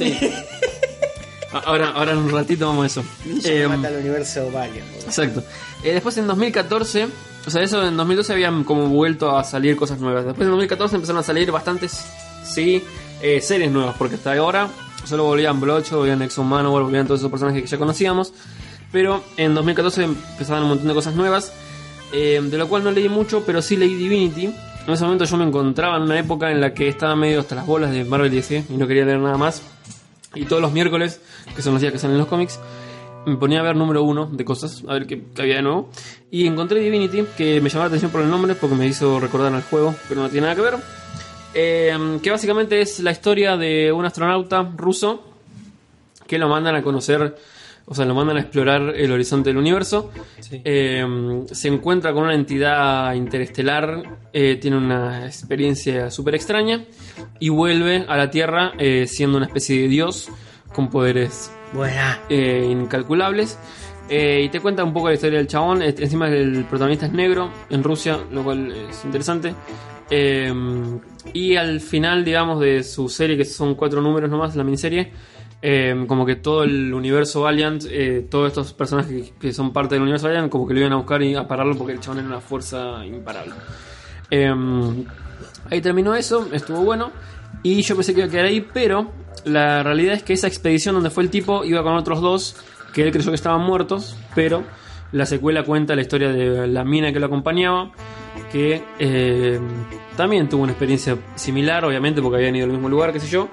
[0.00, 0.58] A-
[1.52, 3.04] Ahora, ahora en un ratito vamos a eso.
[3.24, 4.86] Ninja Eh, mata al universo Valiant.
[5.04, 5.42] Exacto.
[5.82, 7.08] Eh, después en 2014,
[7.46, 10.24] o sea, eso en 2012 habían como vuelto a salir cosas nuevas.
[10.24, 12.04] Después en 2014 empezaron a salir bastantes,
[12.44, 12.84] sí,
[13.22, 14.68] eh, series nuevas, porque hasta ahora
[15.04, 18.32] solo volvían Bloodshot, volvían Manowar, volvían todos esos personajes que ya conocíamos.
[18.92, 21.52] Pero en 2014 empezaban un montón de cosas nuevas,
[22.12, 24.46] eh, de lo cual no leí mucho, pero sí leí Divinity.
[24.86, 27.54] En ese momento yo me encontraba en una época en la que estaba medio hasta
[27.54, 29.62] las bolas de Marvel DC y no quería leer nada más.
[30.34, 31.20] Y todos los miércoles,
[31.54, 32.60] que son los días que salen los cómics,
[33.26, 35.90] me ponía a ver número uno de cosas, a ver qué, qué había de nuevo.
[36.30, 39.54] Y encontré Divinity, que me llamó la atención por el nombre, porque me hizo recordar
[39.54, 40.76] al juego, pero no tiene nada que ver.
[41.54, 45.24] Eh, que básicamente es la historia de un astronauta ruso
[46.26, 47.36] que lo mandan a conocer,
[47.90, 50.10] o sea, lo mandan a explorar el horizonte del universo.
[50.40, 50.60] Sí.
[50.62, 56.84] Eh, se encuentra con una entidad interestelar, eh, tiene una experiencia súper extraña
[57.38, 60.28] y vuelve a la Tierra eh, siendo una especie de dios
[60.74, 62.20] con poderes Buena.
[62.28, 63.58] incalculables.
[64.10, 65.82] Y te cuenta un poco la historia del chabón.
[65.82, 69.54] Eh, Encima el protagonista es negro en Rusia, lo cual es interesante.
[71.32, 75.12] Y al final, digamos, de su serie, que son cuatro números nomás, la miniserie,
[75.60, 80.02] eh, como que todo el universo Valiant, eh, todos estos personajes que, son parte del
[80.02, 82.28] universo Valiant, como que lo iban a buscar y a pararlo porque el chabón era
[82.28, 83.54] una fuerza imparable.
[84.30, 84.54] Eh,
[85.70, 87.10] ahí terminó eso, estuvo bueno.
[87.62, 89.10] Y yo pensé que iba a quedar ahí, pero
[89.44, 92.56] la realidad es que esa expedición donde fue el tipo iba con otros dos
[92.92, 94.62] que él creyó que estaban muertos, pero
[95.12, 97.90] la secuela cuenta la historia de la mina que lo acompañaba,
[98.52, 99.58] que eh,
[100.16, 103.48] también tuvo una experiencia similar, obviamente, porque habían ido al mismo lugar, qué sé yo,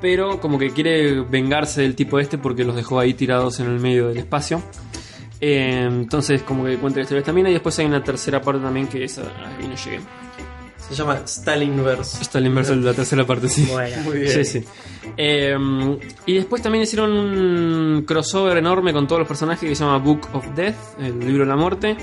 [0.00, 3.80] pero como que quiere vengarse del tipo este porque los dejó ahí tirados en el
[3.80, 4.62] medio del espacio.
[5.40, 8.40] Eh, entonces, como que cuenta la historia de esta mina, y después hay una tercera
[8.40, 10.00] parte también que esa ahí no llegué.
[10.88, 12.76] Se llama Stalinverse.
[12.76, 13.68] De la tercera parte, sí.
[13.70, 13.96] Bueno.
[14.04, 14.30] Muy bien.
[14.30, 14.64] Sí, sí.
[15.16, 15.56] Eh,
[16.26, 20.28] y después también hicieron un crossover enorme con todos los personajes que se llama Book
[20.32, 21.96] of Death, el libro de la muerte.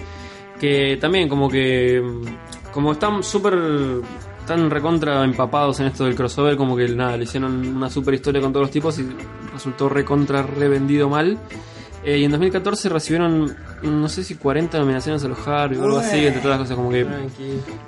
[0.60, 2.02] Que también como que...
[2.74, 3.54] Como están súper...
[4.44, 8.42] Están recontra empapados en esto del crossover, como que nada, le hicieron una super historia
[8.42, 9.08] con todos los tipos y
[9.54, 11.38] resultó recontra revendido mal.
[12.04, 15.98] Eh, y en 2014 recibieron, no sé si 40 nominaciones a los Harvey o algo
[15.98, 17.08] así, entre todas las cosas, como que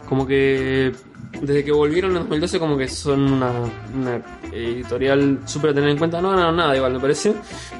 [0.08, 0.94] como que
[1.42, 3.52] desde que volvieron en 2012 como que son una,
[3.94, 4.22] una
[4.54, 7.34] editorial súper a tener en cuenta no ganaron nada igual me parece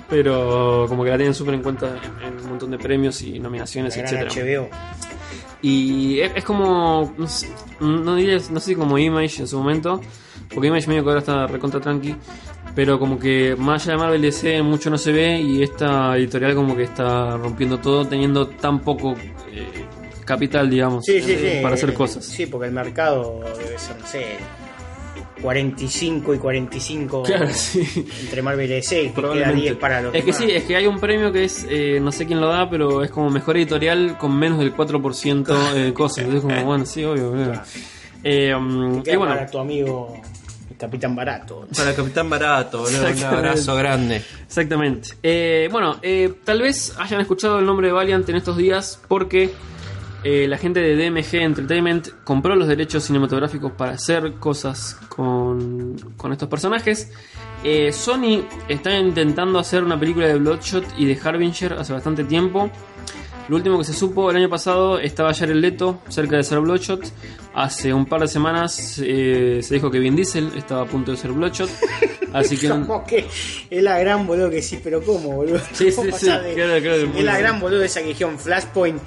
[0.10, 3.40] pero como que la tienen súper en cuenta en, en un montón de premios y
[3.40, 4.70] nominaciones etcétera HBO.
[5.62, 7.50] Y es, es como no sé,
[7.80, 10.02] no diría no sé si como Image en su momento
[10.54, 12.16] porque Image medio que ahora está recontra tranqui
[12.76, 16.56] pero como que más allá de Marvel DC mucho no se ve y esta editorial
[16.56, 19.16] como que está rompiendo todo teniendo tan poco
[19.52, 19.86] eh,
[20.26, 21.64] capital digamos Sí, sí, eh, sí.
[21.64, 24.38] para hacer cosas Sí, porque el mercado debe ser, no sé,
[25.42, 28.08] 45 y 45 Claro, sí.
[28.22, 29.62] entre Marvel y DC, y que queda Probablemente.
[29.62, 30.38] 10 para los es que demás.
[30.44, 33.04] sí, es que hay un premio que es, eh, no sé quién lo da, pero
[33.04, 36.20] es como mejor editorial con menos del 4% de cosas.
[36.26, 37.32] Entonces, como, bueno, sí, obvio.
[37.32, 37.62] obvio.
[38.24, 40.20] Eh, um, Queda y bueno, para tu amigo
[40.70, 41.68] el Capitán Barato.
[41.78, 44.24] Para Capitán Barato, boludo, un abrazo grande.
[44.48, 45.10] exactamente.
[45.22, 49.52] Eh, bueno, eh, tal vez hayan escuchado el nombre de Valiant en estos días porque
[50.26, 56.32] eh, la gente de DMG Entertainment compró los derechos cinematográficos para hacer cosas con, con
[56.34, 57.12] estos personajes.
[57.64, 62.70] Eh, Sony está intentando hacer una película de Bloodshot y de Harbinger hace bastante tiempo.
[63.48, 67.02] Lo último que se supo el año pasado estaba Jared Leto cerca de ser Bloodshot.
[67.54, 71.18] Hace un par de semanas eh, se dijo que Vin Diesel estaba a punto de
[71.18, 71.70] ser Bloodshot.
[72.34, 73.28] Así que Como que
[73.70, 75.60] es la gran boludo que sí, pero ¿cómo, boludo?
[75.74, 79.00] Sí, ¿Cómo sí, sí, de- claro, claro, es la gran boludo esa que dijeron Flashpoint,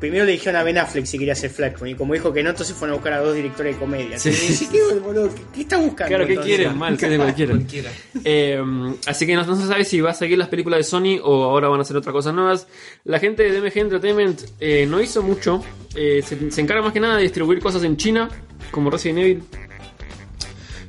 [0.00, 1.94] primero le dijeron a Ben Affleck si quería hacer Flashpoint.
[1.94, 4.18] Y como dijo que no, entonces fueron a buscar a dos directores de comedia.
[4.18, 4.68] Sí.
[4.70, 5.34] ¿qué, boludo?
[5.34, 6.16] ¿Qué, qué está buscando?
[6.16, 6.76] Claro, quieren?
[6.76, 7.54] Mal, ¿qué de cualquiera.
[7.54, 7.90] Cualquiera.
[8.24, 8.62] Eh,
[9.06, 11.44] así que no, no se sabe si va a seguir las películas de Sony o
[11.44, 12.66] ahora van a hacer otras cosas nuevas.
[13.04, 15.62] La gente de DMG Entertainment eh, no hizo mucho.
[15.94, 18.28] Eh, se, se encarga más que nada de distribuir cosas en China,
[18.70, 19.42] como Resident Evil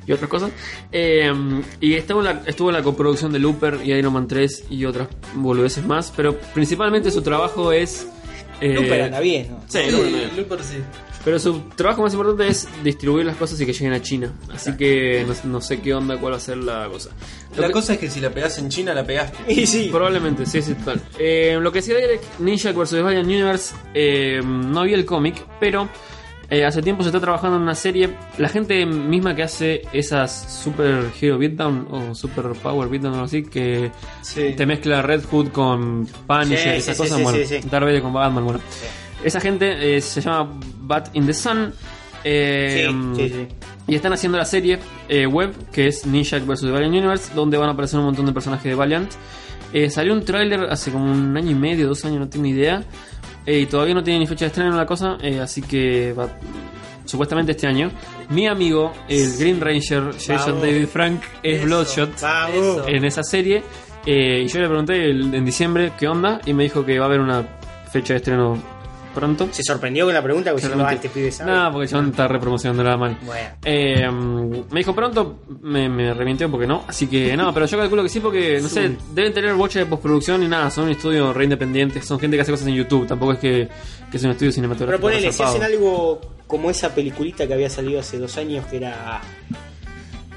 [0.07, 0.51] y otras cosas.
[0.91, 1.31] Eh,
[1.79, 4.85] y estuvo en, la, estuvo en la coproducción de Looper y Iron Man 3 y
[4.85, 6.11] otras boludeces más.
[6.15, 8.07] Pero principalmente su trabajo es.
[8.61, 9.61] Eh, Looper anda bien, ¿no?
[9.67, 10.29] Sí, Sí, Looper bien.
[10.37, 10.77] Looper sí.
[11.23, 14.31] Pero su trabajo más importante es distribuir las cosas y que lleguen a China.
[14.53, 17.09] Así que no, no sé qué onda, cuál va a ser la cosa.
[17.55, 19.37] Lo La que- cosa es que si la pegás en China, la pegaste.
[19.51, 19.89] Y sí.
[19.91, 21.01] Probablemente, sí, sí, total.
[21.17, 23.01] Eh, lo que decía Derek, Ninja vs.
[23.01, 25.89] Valiant Universe, eh, no vi el cómic, pero
[26.49, 28.09] eh, hace tiempo se está trabajando en una serie.
[28.37, 33.25] La gente misma que hace esas Super Hero Beatdown o Super Power Beatdown o algo
[33.25, 33.91] así, que
[34.21, 34.53] Sí.
[34.55, 37.37] te mezcla Red Hood con Punisher, Sí, esas sí, cosas, bueno.
[37.69, 38.59] Darth Vader con Batman, bueno.
[39.23, 41.73] Esa gente eh, se llama Bat in the Sun.
[42.23, 43.47] eh, sí.
[43.87, 44.79] y están haciendo la serie
[45.09, 46.71] eh, web que es Ninja vs.
[46.71, 49.11] Valiant Universe, donde van a aparecer un montón de personajes de Valiant.
[49.89, 52.81] Salió un tráiler hace como un año y medio, dos años, no tengo idea.
[53.45, 56.27] Eh, y todavía no tiene ni fecha de estreno la cosa, eh, así que va
[57.05, 57.91] supuestamente este año.
[58.29, 60.59] Mi amigo, el Green Ranger, Jason.
[60.61, 61.65] David Frank, es Eso.
[61.65, 62.81] Bloodshot Vamos.
[62.87, 63.63] En esa serie.
[64.07, 67.05] Eh, y yo le pregunté el- en diciembre qué onda, y me dijo que va
[67.05, 67.43] a haber una
[67.91, 68.57] fecha de estreno
[69.15, 69.49] pronto.
[69.51, 71.51] Se sorprendió con la pregunta porque si no, ah, este pibe sabe.
[71.51, 73.17] No, porque John está repromocionándola mal.
[73.23, 73.49] Bueno.
[73.63, 74.07] Eh,
[74.69, 76.83] me dijo pronto, me, me remintió porque no.
[76.87, 79.85] Así que no, pero yo calculo que sí porque, no sé, deben tener bocha de
[79.87, 83.07] postproducción y nada, son un estudio re independiente, son gente que hace cosas en YouTube,
[83.07, 83.67] tampoco es que,
[84.11, 85.01] que es un estudio Pero cinematográfico.
[85.07, 89.21] ponele, si hacen algo como esa peliculita que había salido hace dos años que era.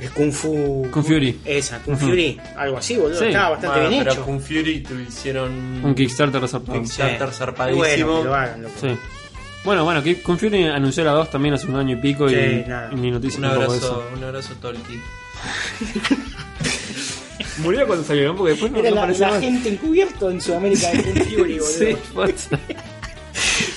[0.01, 0.89] El Kung Fu.
[0.93, 1.41] Kung Fury.
[1.45, 2.41] Esa, Kung Fury.
[2.57, 3.19] Algo así, boludo.
[3.19, 3.27] Sí.
[3.27, 4.25] Estaba bastante Bueno, bien pero hecho.
[4.25, 6.81] con Fury tu hicieron Un Kickstarter resarpado.
[6.81, 7.83] Kickstarter zarpadísimo.
[8.07, 8.75] Bueno, que lo hagan, loco.
[8.81, 8.89] Sí.
[9.65, 12.65] Bueno, bueno, Kung Fury anunció la 2 también hace un año y pico Sí, y,
[12.69, 12.91] nada.
[12.93, 15.03] y ni noticia Un abrazo, un abrazo Tolkien.
[17.59, 18.37] Murió cuando salió, ¿no?
[18.37, 19.41] porque después no, Era no la, apareció la más.
[19.41, 21.59] gente encubierto en Sudamérica de Kung Fury,
[22.15, 22.33] boludo.
[22.37, 22.57] Sí.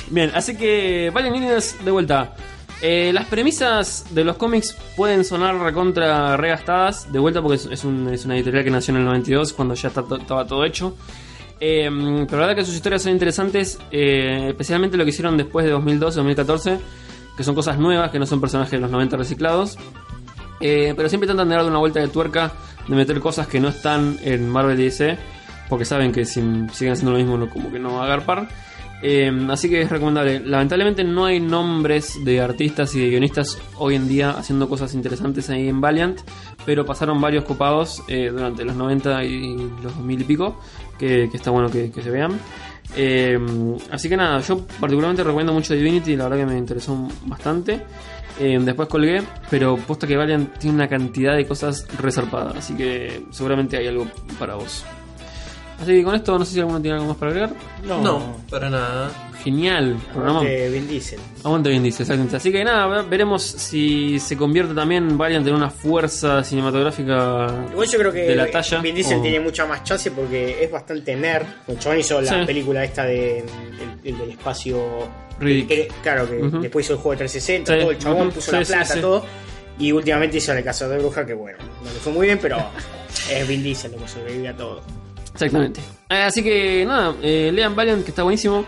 [0.10, 2.34] Bien, así que Valiant Universe de vuelta.
[2.82, 7.84] Eh, las premisas de los cómics pueden sonar recontra regastadas, de vuelta porque es, es
[7.84, 10.96] un- es una editorial que nació en el 92, cuando ya está estaba todo hecho.
[11.60, 11.88] Eh,
[12.28, 15.72] pero la verdad que sus historias son interesantes, eh, especialmente lo que hicieron después de
[15.74, 16.80] 2012-2014,
[17.38, 19.78] que son cosas nuevas, que no son personajes de los 90 reciclados.
[20.60, 22.52] Eh, pero siempre intentan darle una vuelta de tuerca
[22.88, 25.18] de meter cosas que no están en Marvel DC,
[25.70, 26.42] porque saben que si
[26.74, 28.48] siguen haciendo lo mismo, como que no va a agarpar.
[29.04, 30.40] Eh, así que es recomendable.
[30.40, 35.50] Lamentablemente no hay nombres de artistas y de guionistas hoy en día haciendo cosas interesantes
[35.50, 36.20] ahí en Valiant,
[36.66, 40.60] pero pasaron varios copados eh, durante los 90 y los 2000 y pico,
[41.00, 42.40] que, está bueno que, se vean.
[42.96, 43.40] Eh,
[43.90, 47.82] así que nada, yo particularmente recomiendo mucho Divinity, la verdad que me interesó bastante.
[48.40, 53.24] Eh, después colgué, pero posta que Valiant tiene una cantidad de cosas resarpadas, así que
[53.30, 54.08] seguramente hay algo
[54.40, 54.86] para vos.
[55.82, 57.54] Así que con esto no sé si alguno tiene algo más para agregar.
[57.84, 59.10] No, para nada.
[59.44, 60.44] Genial, programa.
[60.44, 61.20] De Vin Diesel.
[61.44, 62.36] Aguante bien dice, exactamente.
[62.38, 67.88] Así que nada, ve- veremos si se convierte también Valiant en una fuerza cinematográfica Igual
[67.90, 68.80] yo creo que de la talla.
[68.82, 71.46] Vin Diesel o- tiene mucha más chance porque es bastante nerd.
[71.68, 72.46] El chabón hizo la Sí.
[72.46, 73.46] película esta de el,
[74.04, 74.80] el del espacio.
[75.40, 78.58] Que- claro, que después hizo el juego de 360, Sí, todo, el chabón puso sí,
[78.58, 79.02] la plata, sí.
[79.02, 79.26] todo.
[79.80, 82.58] Y últimamente hizo la casa de bruja, que bueno, no le fue muy bien, pero
[83.32, 84.84] es Vin Diesel lo que sobrevive a todo.
[85.34, 85.80] Exactamente.
[86.10, 88.66] Eh, así que nada, eh, lean Valiant, que está buenísimo.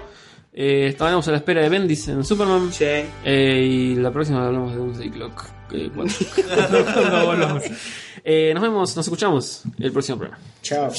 [0.53, 2.71] Eh, estaremos a la espera de Bendis en Superman.
[2.71, 2.85] Sí.
[3.25, 5.45] Eh, y la próxima hablamos de un Clock.
[5.69, 6.13] que cuando-
[6.93, 7.63] cuando volvamos.
[8.23, 10.41] Eh, nos vemos, nos escuchamos el próximo programa.
[10.61, 10.91] Chao.